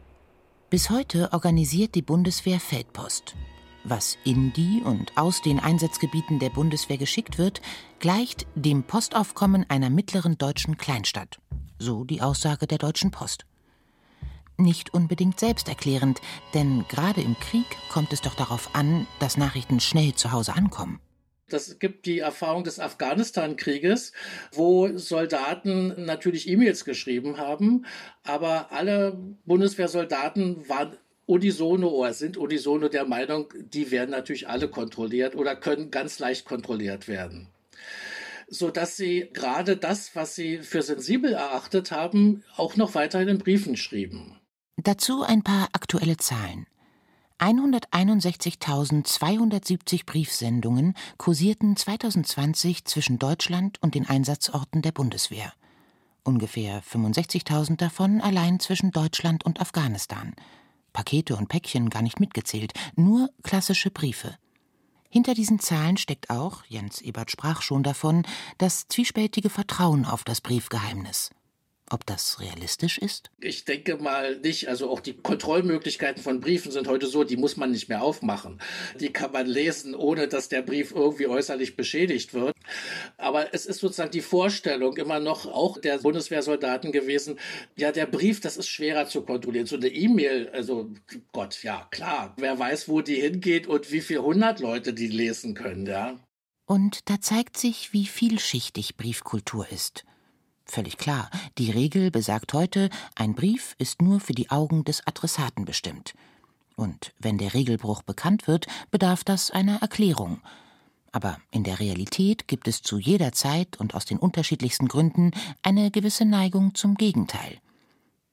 Bis 0.69 0.89
heute 0.89 1.31
organisiert 1.31 1.95
die 1.95 2.01
Bundeswehr 2.01 2.59
Feldpost. 2.59 3.35
Was 3.89 4.19
in 4.23 4.53
die 4.53 4.83
und 4.85 5.17
aus 5.17 5.41
den 5.41 5.59
Einsatzgebieten 5.59 6.37
der 6.37 6.51
Bundeswehr 6.51 6.99
geschickt 6.99 7.39
wird, 7.39 7.59
gleicht 7.97 8.45
dem 8.53 8.83
Postaufkommen 8.83 9.65
einer 9.67 9.89
mittleren 9.89 10.37
deutschen 10.37 10.77
Kleinstadt. 10.77 11.39
So 11.79 12.03
die 12.03 12.21
Aussage 12.21 12.67
der 12.67 12.77
Deutschen 12.77 13.09
Post. 13.09 13.47
Nicht 14.57 14.93
unbedingt 14.93 15.39
selbsterklärend, 15.39 16.21
denn 16.53 16.85
gerade 16.87 17.21
im 17.21 17.35
Krieg 17.39 17.65
kommt 17.91 18.13
es 18.13 18.21
doch 18.21 18.35
darauf 18.35 18.75
an, 18.75 19.07
dass 19.19 19.37
Nachrichten 19.37 19.79
schnell 19.79 20.13
zu 20.13 20.31
Hause 20.31 20.53
ankommen. 20.53 20.99
Das 21.47 21.79
gibt 21.79 22.05
die 22.05 22.19
Erfahrung 22.19 22.63
des 22.63 22.79
Afghanistan-Krieges, 22.79 24.13
wo 24.51 24.95
Soldaten 24.99 26.05
natürlich 26.05 26.47
E-Mails 26.47 26.85
geschrieben 26.85 27.39
haben, 27.39 27.87
aber 28.21 28.71
alle 28.71 29.17
Bundeswehrsoldaten 29.45 30.69
waren 30.69 30.95
unisono 31.29 31.89
oder 31.89 32.13
sind 32.13 32.37
unisono 32.37 32.87
der 32.89 33.05
Meinung, 33.05 33.53
die 33.55 33.91
werden 33.91 34.09
natürlich 34.09 34.49
alle 34.49 34.67
kontrolliert 34.67 35.35
oder 35.35 35.55
können 35.55 35.91
ganz 35.91 36.17
leicht 36.17 36.45
kontrolliert 36.45 37.07
werden. 37.07 37.49
So 38.47 38.71
dass 38.71 38.97
sie 38.97 39.29
gerade 39.31 39.77
das, 39.77 40.15
was 40.15 40.33
sie 40.33 40.57
für 40.57 40.81
sensibel 40.81 41.33
erachtet 41.33 41.91
haben, 41.91 42.43
auch 42.57 42.77
noch 42.77 42.95
weiterhin 42.95 43.27
in 43.27 43.37
Briefen 43.37 43.77
schrieben. 43.77 44.39
Dazu 44.77 45.21
ein 45.21 45.43
paar 45.43 45.67
aktuelle 45.73 46.17
Zahlen. 46.17 46.65
161.270 47.37 50.07
Briefsendungen 50.07 50.95
kursierten 51.17 51.75
2020 51.75 52.85
zwischen 52.85 53.19
Deutschland 53.19 53.77
und 53.81 53.93
den 53.93 54.09
Einsatzorten 54.09 54.81
der 54.81 54.93
Bundeswehr. 54.93 55.53
Ungefähr 56.23 56.81
65.000 56.81 57.77
davon 57.77 58.19
allein 58.19 58.59
zwischen 58.59 58.89
Deutschland 58.91 59.45
und 59.45 59.61
Afghanistan. 59.61 60.33
Pakete 60.93 61.35
und 61.35 61.47
Päckchen 61.47 61.89
gar 61.89 62.01
nicht 62.01 62.19
mitgezählt, 62.19 62.73
nur 62.95 63.29
klassische 63.43 63.91
Briefe. 63.91 64.37
Hinter 65.09 65.33
diesen 65.33 65.59
Zahlen 65.59 65.97
steckt 65.97 66.29
auch, 66.29 66.63
Jens 66.67 67.01
Ebert 67.01 67.31
sprach 67.31 67.61
schon 67.63 67.81
davon, 67.81 68.23
das 68.59 68.87
zwiespältige 68.87 69.49
Vertrauen 69.49 70.05
auf 70.05 70.23
das 70.23 70.39
Briefgeheimnis. 70.39 71.31
Ob 71.91 72.05
das 72.05 72.39
realistisch 72.39 72.99
ist? 72.99 73.31
Ich 73.39 73.65
denke 73.65 73.97
mal 73.97 74.37
nicht. 74.37 74.67
Also 74.67 74.89
auch 74.89 74.99
die 74.99 75.17
Kontrollmöglichkeiten 75.17 76.21
von 76.21 76.39
Briefen 76.39 76.71
sind 76.71 76.87
heute 76.87 77.07
so, 77.07 77.23
die 77.23 77.37
muss 77.37 77.57
man 77.57 77.71
nicht 77.71 77.89
mehr 77.89 78.03
aufmachen. 78.03 78.61
Die 78.99 79.11
kann 79.11 79.31
man 79.31 79.47
lesen, 79.47 79.95
ohne 79.95 80.27
dass 80.27 80.49
der 80.49 80.61
Brief 80.61 80.91
irgendwie 80.91 81.27
äußerlich 81.27 81.75
beschädigt 81.75 82.33
wird. 82.33 82.55
Aber 83.17 83.53
es 83.53 83.65
ist 83.65 83.79
sozusagen 83.79 84.11
die 84.11 84.21
Vorstellung 84.21 84.97
immer 84.97 85.19
noch 85.19 85.47
auch 85.47 85.79
der 85.79 85.97
Bundeswehrsoldaten 85.97 86.91
gewesen, 86.91 87.39
ja, 87.75 87.91
der 87.91 88.05
Brief, 88.05 88.39
das 88.39 88.57
ist 88.57 88.67
schwerer 88.67 89.07
zu 89.07 89.23
kontrollieren. 89.23 89.65
So 89.65 89.75
eine 89.75 89.87
E-Mail, 89.87 90.49
also 90.49 90.91
Gott, 91.31 91.63
ja, 91.63 91.87
klar. 91.89 92.35
Wer 92.37 92.59
weiß, 92.59 92.87
wo 92.87 93.01
die 93.01 93.15
hingeht 93.15 93.65
und 93.67 93.91
wie 93.91 94.01
viele 94.01 94.23
hundert 94.23 94.59
Leute 94.59 94.93
die 94.93 95.07
lesen 95.07 95.55
können, 95.55 95.87
ja. 95.87 96.19
Und 96.65 97.09
da 97.09 97.19
zeigt 97.19 97.57
sich, 97.57 97.93
wie 97.93 98.05
vielschichtig 98.05 98.95
Briefkultur 98.95 99.67
ist. 99.71 100.05
Völlig 100.69 100.97
klar, 100.97 101.31
die 101.57 101.71
Regel 101.71 102.11
besagt 102.11 102.53
heute, 102.53 102.91
ein 103.15 103.33
Brief 103.33 103.73
ist 103.79 104.03
nur 104.03 104.19
für 104.19 104.33
die 104.33 104.51
Augen 104.51 104.83
des 104.83 105.05
Adressaten 105.07 105.65
bestimmt. 105.65 106.13
Und 106.75 107.11
wenn 107.17 107.39
der 107.39 107.55
Regelbruch 107.55 108.03
bekannt 108.03 108.47
wird, 108.47 108.67
bedarf 108.91 109.23
das 109.23 109.49
einer 109.49 109.81
Erklärung. 109.81 110.41
Aber 111.11 111.39
in 111.49 111.63
der 111.63 111.79
Realität 111.79 112.47
gibt 112.47 112.67
es 112.67 112.83
zu 112.83 112.99
jeder 112.99 113.31
Zeit 113.31 113.77
und 113.77 113.95
aus 113.95 114.05
den 114.05 114.19
unterschiedlichsten 114.19 114.87
Gründen 114.87 115.31
eine 115.63 115.89
gewisse 115.89 116.23
Neigung 116.23 116.75
zum 116.75 116.93
Gegenteil. 116.93 117.57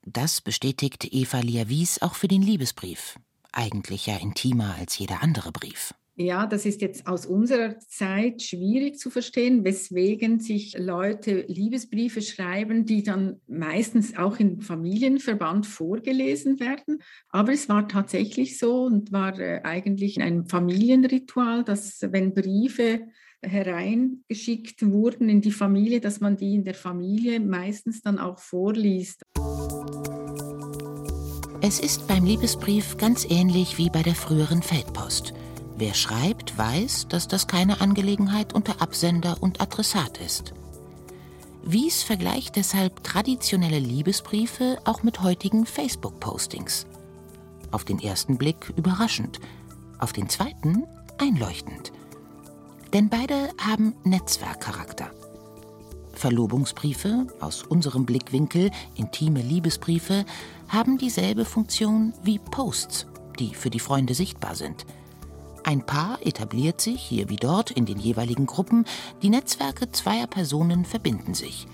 Das 0.05 0.43
bestätigt 0.43 1.09
Eva 1.11 1.41
Liavis 1.41 2.03
auch 2.03 2.15
für 2.15 2.29
den 2.29 2.43
Liebesbrief. 2.43 3.19
Eigentlich 3.51 4.05
ja 4.05 4.19
intimer 4.19 4.75
als 4.75 4.99
jeder 4.99 5.23
andere 5.23 5.53
Brief. 5.53 5.95
Ja, 6.19 6.47
das 6.47 6.65
ist 6.65 6.81
jetzt 6.81 7.07
aus 7.07 7.27
unserer 7.27 7.79
Zeit 7.79 8.41
schwierig 8.41 8.99
zu 8.99 9.11
verstehen, 9.11 9.65
weswegen 9.65 10.41
sich 10.41 10.75
Leute 10.79 11.45
Liebesbriefe 11.47 12.23
schreiben, 12.23 12.87
die 12.87 13.03
dann 13.03 13.43
meistens 13.47 14.17
auch 14.17 14.39
im 14.39 14.63
Familienverband 14.63 15.67
vorgelesen 15.67 16.59
werden. 16.59 17.03
Aber 17.29 17.53
es 17.53 17.69
war 17.69 17.87
tatsächlich 17.87 18.59
so 18.59 18.85
und 18.85 19.13
war 19.13 19.39
äh, 19.39 19.61
eigentlich 19.63 20.19
ein 20.19 20.47
Familienritual, 20.47 21.65
dass 21.65 22.01
wenn 22.01 22.33
Briefe 22.33 23.09
hereingeschickt 23.43 24.91
wurden 24.91 25.29
in 25.29 25.43
die 25.43 25.53
Familie, 25.53 26.01
dass 26.01 26.21
man 26.21 26.39
die 26.39 26.55
in 26.55 26.65
der 26.65 26.75
Familie 26.75 27.41
meistens 27.41 28.01
dann 28.01 28.19
auch 28.19 28.39
vorliest. 28.39 29.23
Es 31.61 31.79
ist 31.79 32.09
beim 32.09 32.25
Liebesbrief 32.25 32.97
ganz 32.97 33.27
ähnlich 33.29 33.77
wie 33.77 33.91
bei 33.91 34.03
der 34.03 34.15
früheren 34.15 34.63
Feldpost. 34.63 35.35
Wer 35.79 35.93
schreibt, 35.93 36.57
weiß, 36.57 37.09
dass 37.09 37.29
das 37.29 37.47
keine 37.47 37.83
Angelegenheit 37.83 38.55
unter 38.55 38.81
Absender 38.81 39.37
und 39.41 39.61
Adressat 39.61 40.19
ist. 40.19 40.55
Wies 41.63 42.03
vergleicht 42.03 42.57
deshalb 42.57 43.05
traditionelle 43.05 43.79
Liebesbriefe 43.79 44.79
auch 44.85 45.03
mit 45.03 45.21
heutigen 45.21 45.67
Facebook-Postings. 45.67 46.87
Auf 47.73 47.85
den 47.85 47.99
ersten 47.99 48.39
Blick 48.39 48.73
überraschend, 48.77 49.39
auf 49.99 50.15
den 50.15 50.31
zweiten 50.31 50.85
einleuchtend. 51.19 51.93
Denn 52.95 53.11
beide 53.11 53.51
haben 53.59 53.95
Netzwerkcharakter. 54.05 55.11
Verlobungsbriefe, 56.15 57.27
aus 57.41 57.63
unserem 57.63 58.07
Blickwinkel 58.07 58.71
intime 58.95 59.43
Liebesbriefe, 59.43 60.25
haben 60.69 60.97
dieselbe 60.97 61.45
Funktion 61.45 62.15
wie 62.23 62.39
Posts, 62.39 63.07
die 63.39 63.55
für 63.55 63.69
die 63.69 63.81
Freunde 63.81 64.15
sichtbar 64.15 64.55
sind– 64.55 64.87
ein 65.67 65.85
Paar 65.85 66.25
etabliert 66.25 66.81
sich 66.81 67.03
hier 67.03 67.29
wie 67.29 67.37
dort 67.37 67.73
in 67.73 67.87
den 67.87 67.99
jeweiligen 67.99 68.47
Gruppen, 68.47 68.85
die 69.23 69.31
Netzwerke 69.31 69.91
zweier 69.91 70.29
Personen 70.29 70.85
verbinden 70.85 71.35
sich. 71.35 71.67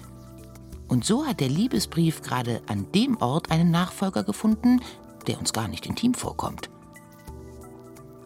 Und 0.88 1.04
so 1.04 1.26
hat 1.26 1.40
der 1.40 1.50
Liebesbrief 1.50 2.22
gerade 2.22 2.62
an 2.68 2.90
dem 2.92 3.18
Ort 3.18 3.50
einen 3.50 3.70
Nachfolger 3.70 4.24
gefunden, 4.24 4.80
der 5.26 5.38
uns 5.38 5.52
gar 5.52 5.68
nicht 5.68 5.84
intim 5.84 6.14
vorkommt. 6.14 6.70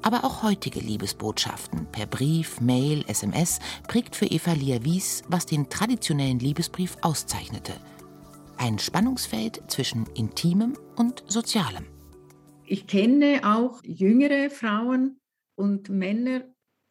Aber 0.02 0.22
auch 0.24 0.44
heutige 0.44 0.78
Liebesbotschaften 0.78 1.86
per 1.90 2.06
Brief, 2.06 2.60
Mail, 2.60 3.04
SMS 3.08 3.58
prägt 3.88 4.14
für 4.14 4.26
Eva 4.26 4.52
Lia-Wies, 4.52 5.24
was 5.26 5.46
den 5.46 5.68
traditionellen 5.68 6.38
Liebesbrief 6.38 6.96
auszeichnete. 7.02 7.72
Ein 8.56 8.78
Spannungsfeld 8.78 9.64
zwischen 9.66 10.06
Intimem 10.14 10.78
und 10.94 11.24
Sozialem. 11.26 11.86
Ich 12.64 12.86
kenne 12.86 13.40
auch 13.42 13.82
jüngere 13.82 14.48
Frauen, 14.50 15.18
und 15.56 15.88
Männer 15.88 16.44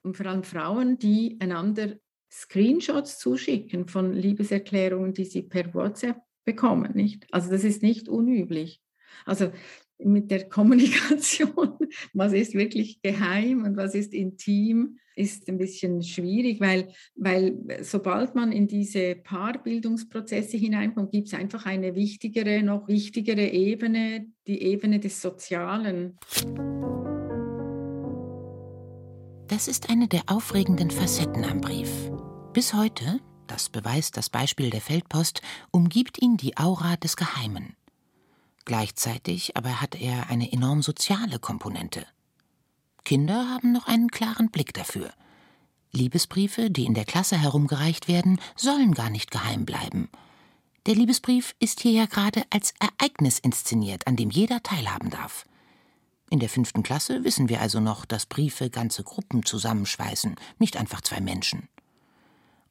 und 0.04 0.18
vor 0.18 0.26
allem 0.26 0.44
Frauen, 0.44 0.98
die 1.00 1.38
einander 1.40 1.96
Screenshots 2.32 3.18
zuschicken 3.18 3.88
von 3.88 4.14
Liebeserklärungen, 4.14 5.14
die 5.14 5.26
sie 5.26 5.44
per 5.44 5.74
WhatsApp 5.74 6.18
bekommen, 6.44 6.92
nicht? 6.94 7.26
Also 7.32 7.50
das 7.50 7.64
ist 7.64 7.82
nicht 7.82 8.10
unüblich. 8.10 8.82
Also 9.26 9.52
mit 9.98 10.30
der 10.32 10.50
Kommunikation, 10.50 11.78
was 12.14 12.34
ist 12.34 12.54
wirklich 12.54 13.02
geheim 13.02 13.64
und 13.64 13.78
was 13.78 13.96
ist 13.96 14.14
intim, 14.14 15.00
ist 15.16 15.48
ein 15.48 15.58
bisschen 15.58 16.04
schwierig, 16.04 16.60
weil, 16.60 16.90
weil 17.16 17.58
sobald 17.82 18.36
man 18.36 18.52
in 18.52 18.68
diese 18.68 19.16
Paarbildungsprozesse 19.16 20.58
hineinkommt, 20.58 21.14
gibt 21.14 21.28
es 21.28 21.34
einfach 21.34 21.66
eine 21.66 21.96
wichtigere, 21.96 22.62
noch 22.62 22.88
wichtigere 22.90 23.48
Ebene, 23.48 24.28
die 24.46 24.62
Ebene 24.62 25.00
des 25.00 25.22
Sozialen. 25.22 26.18
Das 29.48 29.68
ist 29.68 29.92
eine 29.92 30.08
der 30.08 30.24
aufregenden 30.26 30.90
Facetten 30.90 31.46
am 31.46 31.62
Brief. 31.62 32.10
Bis 32.52 32.74
heute, 32.74 33.20
das 33.46 33.70
beweist 33.70 34.18
das 34.18 34.32
Beispiel 34.32 34.72
der 34.72 34.82
Feldpost, 34.82 35.42
umgibt 35.70 36.20
ihn 36.20 36.36
die 36.36 36.58
Aura 36.58 36.96
des 36.96 37.16
Geheimen. 37.16 37.76
Gleichzeitig 38.66 39.56
aber 39.56 39.82
hat 39.82 39.94
er 40.02 40.32
eine 40.32 40.52
enorm 40.52 40.82
soziale 40.82 41.38
Komponente. 41.38 42.08
Kinder 43.04 43.48
haben 43.48 43.72
noch 43.72 43.86
einen 43.86 44.10
klaren 44.10 44.50
Blick 44.50 44.74
dafür. 44.74 45.14
Liebesbriefe, 45.92 46.72
die 46.72 46.86
in 46.86 46.96
der 46.96 47.06
Klasse 47.06 47.38
herumgereicht 47.38 48.08
werden, 48.08 48.42
sollen 48.56 48.96
gar 48.96 49.12
nicht 49.12 49.30
geheim 49.30 49.64
bleiben. 49.64 50.10
Der 50.88 50.96
Liebesbrief 50.96 51.56
ist 51.60 51.82
hier 51.82 51.92
ja 51.92 52.06
gerade 52.08 52.44
als 52.50 52.74
Ereignis 52.80 53.38
inszeniert, 53.38 54.08
an 54.08 54.16
dem 54.16 54.32
jeder 54.32 54.64
teilhaben 54.64 55.12
darf. 55.12 55.46
In 56.30 56.40
der 56.40 56.50
fünften 56.50 56.84
Klasse 56.84 57.24
wissen 57.24 57.50
wir 57.50 57.62
also 57.62 57.80
noch, 57.80 58.06
dass 58.06 58.26
Briefe 58.26 58.70
ganze 58.70 59.04
Gruppen 59.04 59.46
zusammenschweißen, 59.46 60.36
nicht 60.58 60.78
einfach 60.78 61.02
zwei 61.02 61.22
Menschen. 61.22 61.70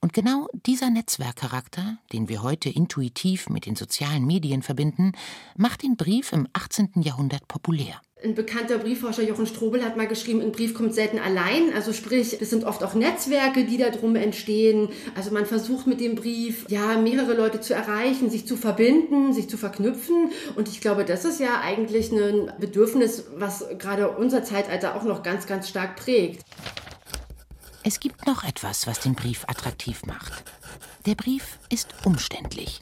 Und 0.01 0.13
genau 0.13 0.49
dieser 0.67 0.91
Netzwerkcharakter, 0.91 1.97
den 2.13 2.29
wir 2.29 2.43
heute 2.43 2.69
intuitiv 2.69 3.49
mit 3.49 3.65
den 3.65 3.75
sozialen 3.75 4.27
Medien 4.27 4.63
verbinden, 4.63 5.13
macht 5.57 5.83
den 5.83 5.97
Brief 5.97 6.33
im 6.33 6.47
18. 6.53 6.91
Jahrhundert 6.97 7.49
populär. 7.49 8.03
Ein 8.25 8.35
bekannter 8.35 8.79
Briefforscher 8.79 9.23
Jochen 9.23 9.47
Strobel 9.47 9.85
hat 9.85 9.99
mal 9.99 10.09
geschrieben, 10.09 10.41
ein 10.41 10.51
Brief 10.51 10.73
kommt 10.73 10.95
selten 10.95 11.19
allein. 11.19 11.75
Also 11.75 11.93
sprich, 11.93 12.41
es 12.41 12.49
sind 12.49 12.65
oft 12.65 12.83
auch 12.83 12.95
Netzwerke, 12.95 13.67
die 13.67 13.77
darum 13.77 14.17
entstehen. 14.17 14.89
Also 15.15 15.31
man 15.31 15.45
versucht 15.45 15.87
mit 15.87 16.01
dem 16.01 16.15
Brief 16.15 16.65
ja 16.71 16.97
mehrere 16.97 17.35
Leute 17.35 17.61
zu 17.61 17.75
erreichen, 17.75 18.31
sich 18.31 18.47
zu 18.47 18.57
verbinden, 18.57 19.35
sich 19.35 19.51
zu 19.51 19.59
verknüpfen. 19.59 20.31
Und 20.57 20.69
ich 20.69 20.81
glaube, 20.81 21.05
das 21.05 21.27
ist 21.27 21.39
ja 21.39 21.61
eigentlich 21.61 22.13
ein 22.13 22.51
Bedürfnis, 22.59 23.25
was 23.37 23.67
gerade 23.79 24.09
unser 24.09 24.43
Zeitalter 24.43 24.97
auch 24.97 25.05
noch 25.05 25.23
ganz, 25.23 25.47
ganz 25.47 25.69
stark 25.69 25.97
prägt. 25.97 26.43
Es 27.83 28.01
gibt 28.01 28.27
noch 28.27 28.43
etwas, 28.43 28.87
was 28.87 29.01
den 29.01 29.15
Brief 29.15 29.45
attraktiv 29.49 30.07
macht. 30.07 30.45
Der 31.05 31.15
Brief 31.15 31.59
ist 31.69 31.95
umständlich. 32.07 32.81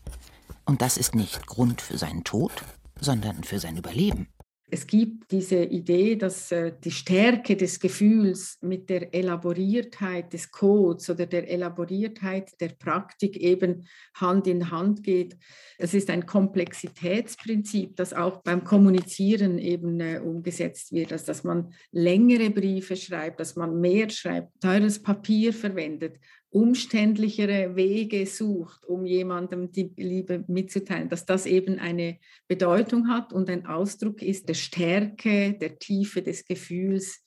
Und 0.65 0.83
das 0.83 0.97
ist 0.97 1.17
nicht 1.17 1.49
Grund 1.49 1.81
für 1.81 1.99
seinen 1.99 2.23
Tod, 2.23 2.53
sondern 3.01 3.43
für 3.43 3.59
sein 3.59 3.77
Überleben. 3.77 4.29
Es 4.75 4.87
gibt 4.87 5.31
diese 5.31 5.65
Idee, 5.65 6.17
dass 6.17 6.51
äh, 6.51 6.73
die 6.83 6.91
Stärke 6.91 7.57
des 7.57 7.79
Gefühls 7.79 8.57
mit 8.63 8.89
der 8.89 9.13
Elaboriertheit 9.15 10.33
des 10.33 10.51
Codes 10.51 11.11
oder 11.11 11.27
der 11.27 11.47
Elaboriertheit 11.51 12.59
der 12.59 12.71
Praktik 12.71 13.37
eben 13.37 13.87
Hand 14.15 14.47
in 14.47 14.71
Hand 14.71 15.03
geht. 15.03 15.37
Es 15.77 15.93
ist 15.93 16.09
ein 16.09 16.25
Komplexitätsprinzip, 16.25 17.97
das 17.97 18.15
auch 18.15 18.39
beim 18.39 18.65
Kommunizieren 18.65 19.59
eben 19.59 20.01
äh, 20.01 20.21
umgesetzt 20.25 20.91
wird, 20.91 21.13
also 21.13 21.27
dass 21.27 21.45
man 21.45 21.75
längere 21.91 22.49
Briefe 22.49 22.97
schreibt, 22.97 23.41
dass 23.41 23.57
man 23.57 23.79
mehr 23.79 24.09
schreibt, 24.09 24.59
teures 24.63 25.03
Papier 25.03 25.53
verwendet 25.53 26.19
umständlichere 26.53 27.77
Wege 27.77 28.27
sucht, 28.27 28.85
um 28.85 29.07
jemandem 29.07 29.73
die 29.73 29.91
Liebe 29.97 30.45
mitzuteilen, 30.49 31.09
dass 31.09 31.25
das 31.25 31.47
eben 31.47 31.79
eine 31.79 32.19
Bedeutung 32.47 33.09
hat 33.09 33.33
und 33.33 33.49
ein 33.49 33.67
Ausdruck 33.67 34.21
ist 34.21 34.49
der 34.49 34.55
Stärke, 34.55 35.55
der 35.55 35.79
Tiefe 35.79 36.23
des 36.23 36.45
Gefühls 36.45 37.25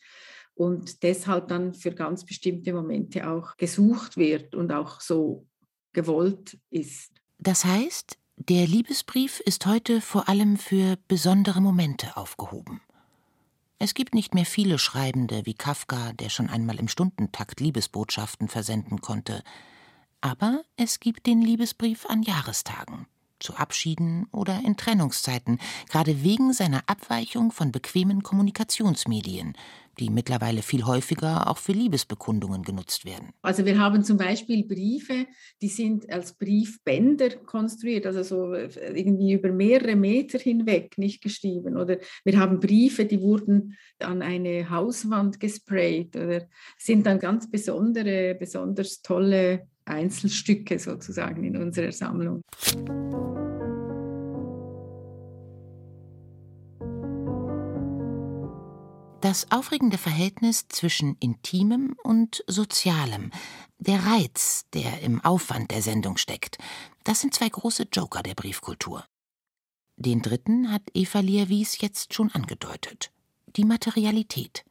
und 0.53 1.01
deshalb 1.01 1.47
dann 1.47 1.73
für 1.73 1.91
ganz 1.91 2.23
bestimmte 2.23 2.71
Momente 2.71 3.27
auch 3.27 3.57
gesucht 3.57 4.15
wird 4.15 4.53
und 4.53 4.71
auch 4.71 5.01
so 5.01 5.47
gewollt 5.91 6.59
ist. 6.69 7.11
Das 7.39 7.65
heißt, 7.65 8.19
der 8.37 8.67
Liebesbrief 8.67 9.39
ist 9.39 9.65
heute 9.65 10.01
vor 10.01 10.29
allem 10.29 10.57
für 10.57 10.97
besondere 11.07 11.61
Momente 11.61 12.15
aufgehoben. 12.15 12.81
Es 13.77 13.93
gibt 13.93 14.15
nicht 14.15 14.33
mehr 14.33 14.45
viele 14.45 14.79
Schreibende 14.79 15.45
wie 15.45 15.53
Kafka, 15.53 16.13
der 16.13 16.29
schon 16.29 16.49
einmal 16.49 16.79
im 16.79 16.87
Stundentakt 16.87 17.59
Liebesbotschaften 17.59 18.47
versenden 18.47 19.01
konnte. 19.01 19.43
Aber 20.21 20.63
es 20.77 20.99
gibt 20.99 21.27
den 21.27 21.41
Liebesbrief 21.41 22.05
an 22.05 22.23
Jahrestagen, 22.23 23.05
zu 23.45 23.55
Abschieden 23.55 24.27
oder 24.31 24.59
in 24.65 24.75
Trennungszeiten, 24.75 25.59
gerade 25.89 26.23
wegen 26.23 26.51
seiner 26.51 26.81
Abweichung 26.87 27.51
von 27.51 27.71
bequemen 27.71 28.23
Kommunikationsmedien, 28.23 29.53
die 29.99 30.09
mittlerweile 30.09 30.61
viel 30.61 30.85
häufiger 30.85 31.49
auch 31.49 31.57
für 31.57 31.71
Liebesbekundungen 31.71 32.63
genutzt 32.63 33.05
werden. 33.05 33.29
Also 33.43 33.65
wir 33.65 33.79
haben 33.79 34.03
zum 34.03 34.17
Beispiel 34.17 34.65
Briefe, 34.65 35.27
die 35.61 35.67
sind 35.67 36.09
als 36.11 36.33
Briefbänder 36.33 37.29
konstruiert, 37.45 38.05
also 38.07 38.23
so 38.23 38.53
äh, 38.53 38.67
irgendwie 38.97 39.33
über 39.33 39.51
mehrere 39.51 39.95
Meter 39.95 40.39
hinweg 40.39 40.97
nicht 40.97 41.21
geschrieben. 41.21 41.77
Oder 41.77 41.99
wir 42.23 42.39
haben 42.39 42.59
Briefe, 42.59 43.05
die 43.05 43.21
wurden 43.21 43.77
an 43.99 44.21
eine 44.21 44.69
Hauswand 44.69 45.39
gesprayt 45.39 46.15
oder 46.15 46.47
sind 46.77 47.05
dann 47.05 47.19
ganz 47.19 47.49
besondere, 47.49 48.35
besonders 48.35 49.01
tolle 49.01 49.67
Einzelstücke 49.85 50.79
sozusagen 50.79 51.43
in 51.43 51.57
unserer 51.57 51.91
Sammlung. 51.91 52.41
Das 59.21 59.51
aufregende 59.51 59.97
Verhältnis 59.97 60.67
zwischen 60.67 61.17
Intimem 61.19 61.95
und 62.03 62.43
Sozialem, 62.45 63.31
der 63.79 64.05
Reiz, 64.05 64.65
der 64.73 65.01
im 65.01 65.19
Aufwand 65.21 65.71
der 65.71 65.81
Sendung 65.81 66.17
steckt, 66.17 66.59
das 67.03 67.21
sind 67.21 67.33
zwei 67.33 67.49
große 67.49 67.87
Joker 67.91 68.21
der 68.21 68.35
Briefkultur. 68.35 69.03
Den 69.97 70.21
dritten 70.21 70.71
hat 70.71 70.83
Eva 70.93 71.21
Lierwies 71.21 71.81
jetzt 71.81 72.13
schon 72.13 72.29
angedeutet. 72.31 73.11
Die 73.55 73.65
Materialität. 73.65 74.63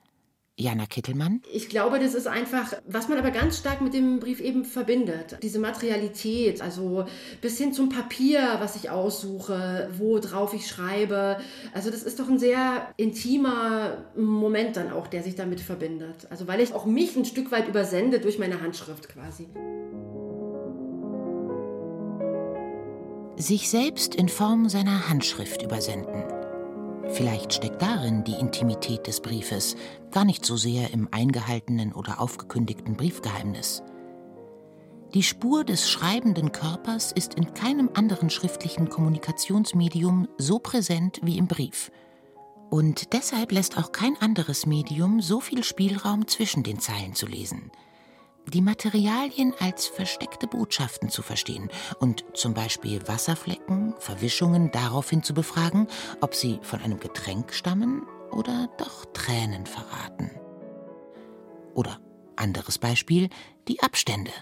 Jana 0.56 0.86
Kittelmann? 0.86 1.42
Ich 1.52 1.68
glaube, 1.68 1.98
das 1.98 2.14
ist 2.14 2.28
einfach, 2.28 2.74
was 2.86 3.08
man 3.08 3.18
aber 3.18 3.32
ganz 3.32 3.58
stark 3.58 3.80
mit 3.80 3.92
dem 3.92 4.20
Brief 4.20 4.40
eben 4.40 4.64
verbindet. 4.64 5.36
Diese 5.42 5.58
Materialität, 5.58 6.62
also 6.62 7.06
bis 7.40 7.58
hin 7.58 7.72
zum 7.72 7.88
Papier, 7.88 8.56
was 8.60 8.76
ich 8.76 8.88
aussuche, 8.88 9.90
wo 9.98 10.20
drauf 10.20 10.54
ich 10.54 10.68
schreibe. 10.68 11.38
Also 11.72 11.90
das 11.90 12.04
ist 12.04 12.20
doch 12.20 12.28
ein 12.28 12.38
sehr 12.38 12.88
intimer 12.96 14.04
Moment 14.16 14.76
dann 14.76 14.92
auch, 14.92 15.08
der 15.08 15.24
sich 15.24 15.34
damit 15.34 15.60
verbindet. 15.60 16.28
Also 16.30 16.46
weil 16.46 16.60
ich 16.60 16.72
auch 16.72 16.86
mich 16.86 17.16
ein 17.16 17.24
Stück 17.24 17.50
weit 17.50 17.66
übersende 17.66 18.20
durch 18.20 18.38
meine 18.38 18.60
Handschrift 18.60 19.08
quasi. 19.08 19.48
Sich 23.36 23.68
selbst 23.68 24.14
in 24.14 24.28
Form 24.28 24.68
seiner 24.68 25.08
Handschrift 25.08 25.62
übersenden. 25.62 26.43
Vielleicht 27.10 27.54
steckt 27.54 27.80
darin 27.80 28.24
die 28.24 28.34
Intimität 28.34 29.06
des 29.06 29.20
Briefes, 29.20 29.76
gar 30.10 30.24
nicht 30.24 30.44
so 30.44 30.56
sehr 30.56 30.92
im 30.92 31.08
eingehaltenen 31.10 31.92
oder 31.92 32.20
aufgekündigten 32.20 32.96
Briefgeheimnis. 32.96 33.82
Die 35.14 35.22
Spur 35.22 35.64
des 35.64 35.88
schreibenden 35.88 36.50
Körpers 36.50 37.12
ist 37.12 37.34
in 37.34 37.54
keinem 37.54 37.90
anderen 37.94 38.30
schriftlichen 38.30 38.88
Kommunikationsmedium 38.88 40.26
so 40.38 40.58
präsent 40.58 41.20
wie 41.22 41.38
im 41.38 41.46
Brief. 41.46 41.92
Und 42.70 43.12
deshalb 43.12 43.52
lässt 43.52 43.78
auch 43.78 43.92
kein 43.92 44.16
anderes 44.20 44.66
Medium 44.66 45.20
so 45.20 45.38
viel 45.38 45.62
Spielraum 45.62 46.26
zwischen 46.26 46.64
den 46.64 46.80
Zeilen 46.80 47.14
zu 47.14 47.26
lesen 47.26 47.70
die 48.46 48.62
Materialien 48.62 49.54
als 49.58 49.86
versteckte 49.86 50.46
Botschaften 50.46 51.08
zu 51.08 51.22
verstehen 51.22 51.70
und 51.98 52.24
zum 52.34 52.54
Beispiel 52.54 53.06
Wasserflecken, 53.06 53.94
Verwischungen 53.98 54.70
daraufhin 54.70 55.22
zu 55.22 55.34
befragen, 55.34 55.88
ob 56.20 56.34
sie 56.34 56.58
von 56.62 56.80
einem 56.80 57.00
Getränk 57.00 57.52
stammen 57.52 58.06
oder 58.30 58.68
doch 58.78 59.04
Tränen 59.12 59.66
verraten. 59.66 60.30
Oder 61.74 62.00
anderes 62.36 62.78
Beispiel, 62.78 63.28
die 63.68 63.82
Abstände 63.82 64.32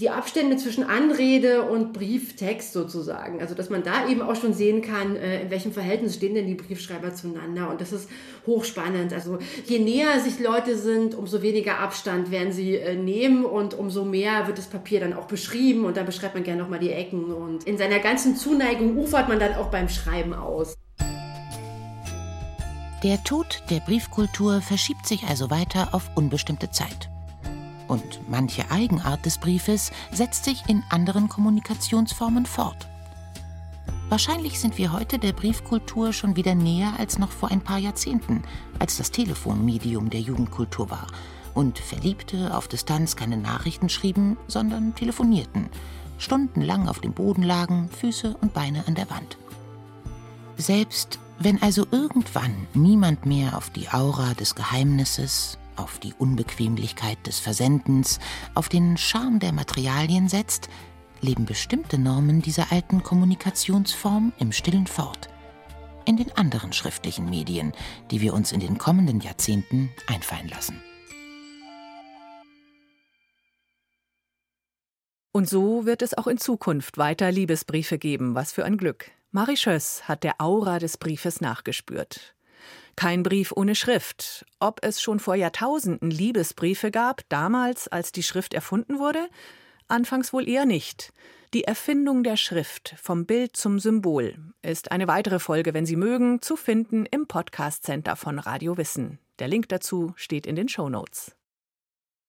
die 0.00 0.08
Abstände 0.08 0.56
zwischen 0.56 0.82
Anrede 0.82 1.62
und 1.62 1.92
Brieftext 1.92 2.72
sozusagen. 2.72 3.40
Also 3.40 3.54
dass 3.54 3.68
man 3.68 3.82
da 3.82 4.08
eben 4.08 4.22
auch 4.22 4.34
schon 4.34 4.54
sehen 4.54 4.80
kann, 4.80 5.14
äh, 5.16 5.42
in 5.42 5.50
welchem 5.50 5.72
Verhältnis 5.72 6.14
stehen 6.14 6.34
denn 6.34 6.46
die 6.46 6.54
Briefschreiber 6.54 7.14
zueinander. 7.14 7.70
Und 7.70 7.80
das 7.82 7.92
ist 7.92 8.08
hochspannend. 8.46 9.12
Also 9.12 9.38
je 9.66 9.78
näher 9.78 10.18
sich 10.20 10.38
Leute 10.40 10.76
sind, 10.76 11.14
umso 11.14 11.42
weniger 11.42 11.78
Abstand 11.78 12.30
werden 12.30 12.52
sie 12.52 12.76
äh, 12.76 12.96
nehmen 12.96 13.44
und 13.44 13.74
umso 13.74 14.04
mehr 14.04 14.46
wird 14.46 14.56
das 14.56 14.68
Papier 14.68 15.00
dann 15.00 15.12
auch 15.12 15.26
beschrieben 15.26 15.84
und 15.84 15.98
dann 15.98 16.06
beschreibt 16.06 16.34
man 16.34 16.44
gerne 16.44 16.62
nochmal 16.62 16.78
die 16.78 16.92
Ecken. 16.92 17.24
Und 17.34 17.64
in 17.64 17.76
seiner 17.76 17.98
ganzen 17.98 18.36
Zuneigung 18.36 18.96
ufert 18.96 19.28
man 19.28 19.38
dann 19.38 19.54
auch 19.54 19.70
beim 19.70 19.90
Schreiben 19.90 20.32
aus. 20.32 20.74
Der 23.02 23.22
Tod 23.24 23.62
der 23.70 23.80
Briefkultur 23.80 24.62
verschiebt 24.62 25.06
sich 25.06 25.24
also 25.24 25.50
weiter 25.50 25.88
auf 25.92 26.10
unbestimmte 26.16 26.70
Zeit 26.70 27.10
und 27.90 28.20
manche 28.30 28.70
Eigenart 28.70 29.26
des 29.26 29.38
Briefes 29.38 29.90
setzt 30.12 30.44
sich 30.44 30.62
in 30.68 30.82
anderen 30.88 31.28
Kommunikationsformen 31.28 32.46
fort. 32.46 32.88
Wahrscheinlich 34.08 34.58
sind 34.58 34.78
wir 34.78 34.92
heute 34.92 35.18
der 35.18 35.32
Briefkultur 35.32 36.12
schon 36.12 36.36
wieder 36.36 36.54
näher 36.54 36.94
als 36.98 37.18
noch 37.18 37.30
vor 37.30 37.50
ein 37.50 37.60
paar 37.60 37.78
Jahrzehnten, 37.78 38.42
als 38.78 38.96
das 38.96 39.10
Telefonmedium 39.10 40.08
der 40.08 40.20
Jugendkultur 40.20 40.90
war 40.90 41.08
und 41.54 41.78
Verliebte 41.78 42.56
auf 42.56 42.68
Distanz 42.68 43.16
keine 43.16 43.36
Nachrichten 43.36 43.88
schrieben, 43.88 44.36
sondern 44.46 44.94
telefonierten, 44.94 45.68
stundenlang 46.18 46.88
auf 46.88 47.00
dem 47.00 47.12
Boden 47.12 47.42
lagen, 47.42 47.88
Füße 47.88 48.36
und 48.40 48.54
Beine 48.54 48.84
an 48.86 48.94
der 48.94 49.10
Wand. 49.10 49.36
Selbst 50.56 51.18
wenn 51.38 51.60
also 51.62 51.86
irgendwann 51.90 52.54
niemand 52.74 53.26
mehr 53.26 53.56
auf 53.56 53.70
die 53.70 53.88
Aura 53.88 54.34
des 54.34 54.54
Geheimnisses, 54.54 55.56
auf 55.80 55.98
die 55.98 56.14
Unbequemlichkeit 56.14 57.18
des 57.26 57.40
Versendens, 57.40 58.20
auf 58.54 58.68
den 58.68 58.96
Charme 58.96 59.40
der 59.40 59.52
Materialien 59.52 60.28
setzt, 60.28 60.68
leben 61.20 61.44
bestimmte 61.44 61.98
Normen 61.98 62.42
dieser 62.42 62.70
alten 62.72 63.02
Kommunikationsform 63.02 64.32
im 64.38 64.52
stillen 64.52 64.86
fort. 64.86 65.28
In 66.04 66.16
den 66.16 66.36
anderen 66.36 66.72
schriftlichen 66.72 67.28
Medien, 67.28 67.72
die 68.10 68.20
wir 68.20 68.34
uns 68.34 68.52
in 68.52 68.60
den 68.60 68.78
kommenden 68.78 69.20
Jahrzehnten 69.20 69.90
einfallen 70.06 70.48
lassen. 70.48 70.80
Und 75.32 75.48
so 75.48 75.86
wird 75.86 76.02
es 76.02 76.16
auch 76.16 76.26
in 76.26 76.38
Zukunft 76.38 76.98
weiter 76.98 77.30
Liebesbriefe 77.30 77.98
geben. 77.98 78.34
Was 78.34 78.52
für 78.52 78.64
ein 78.64 78.76
Glück. 78.76 79.10
Marie 79.30 79.56
Schöss 79.56 80.08
hat 80.08 80.24
der 80.24 80.40
Aura 80.40 80.80
des 80.80 80.98
Briefes 80.98 81.40
nachgespürt. 81.40 82.34
Kein 83.00 83.22
Brief 83.22 83.50
ohne 83.56 83.74
Schrift. 83.74 84.44
Ob 84.58 84.80
es 84.84 85.00
schon 85.00 85.20
vor 85.20 85.34
Jahrtausenden 85.34 86.10
Liebesbriefe 86.10 86.90
gab, 86.90 87.26
damals, 87.30 87.88
als 87.88 88.12
die 88.12 88.22
Schrift 88.22 88.52
erfunden 88.52 88.98
wurde? 88.98 89.26
Anfangs 89.88 90.34
wohl 90.34 90.46
eher 90.46 90.66
nicht. 90.66 91.14
Die 91.54 91.64
Erfindung 91.64 92.24
der 92.24 92.36
Schrift 92.36 92.94
vom 93.00 93.24
Bild 93.24 93.56
zum 93.56 93.78
Symbol 93.78 94.34
ist 94.60 94.92
eine 94.92 95.08
weitere 95.08 95.38
Folge, 95.38 95.72
wenn 95.72 95.86
Sie 95.86 95.96
mögen, 95.96 96.42
zu 96.42 96.56
finden 96.56 97.06
im 97.06 97.26
Podcast 97.26 97.84
Center 97.84 98.16
von 98.16 98.38
Radio 98.38 98.76
Wissen. 98.76 99.18
Der 99.38 99.48
Link 99.48 99.70
dazu 99.70 100.12
steht 100.16 100.46
in 100.46 100.54
den 100.54 100.68
Show 100.68 100.90
Notes. 100.90 101.34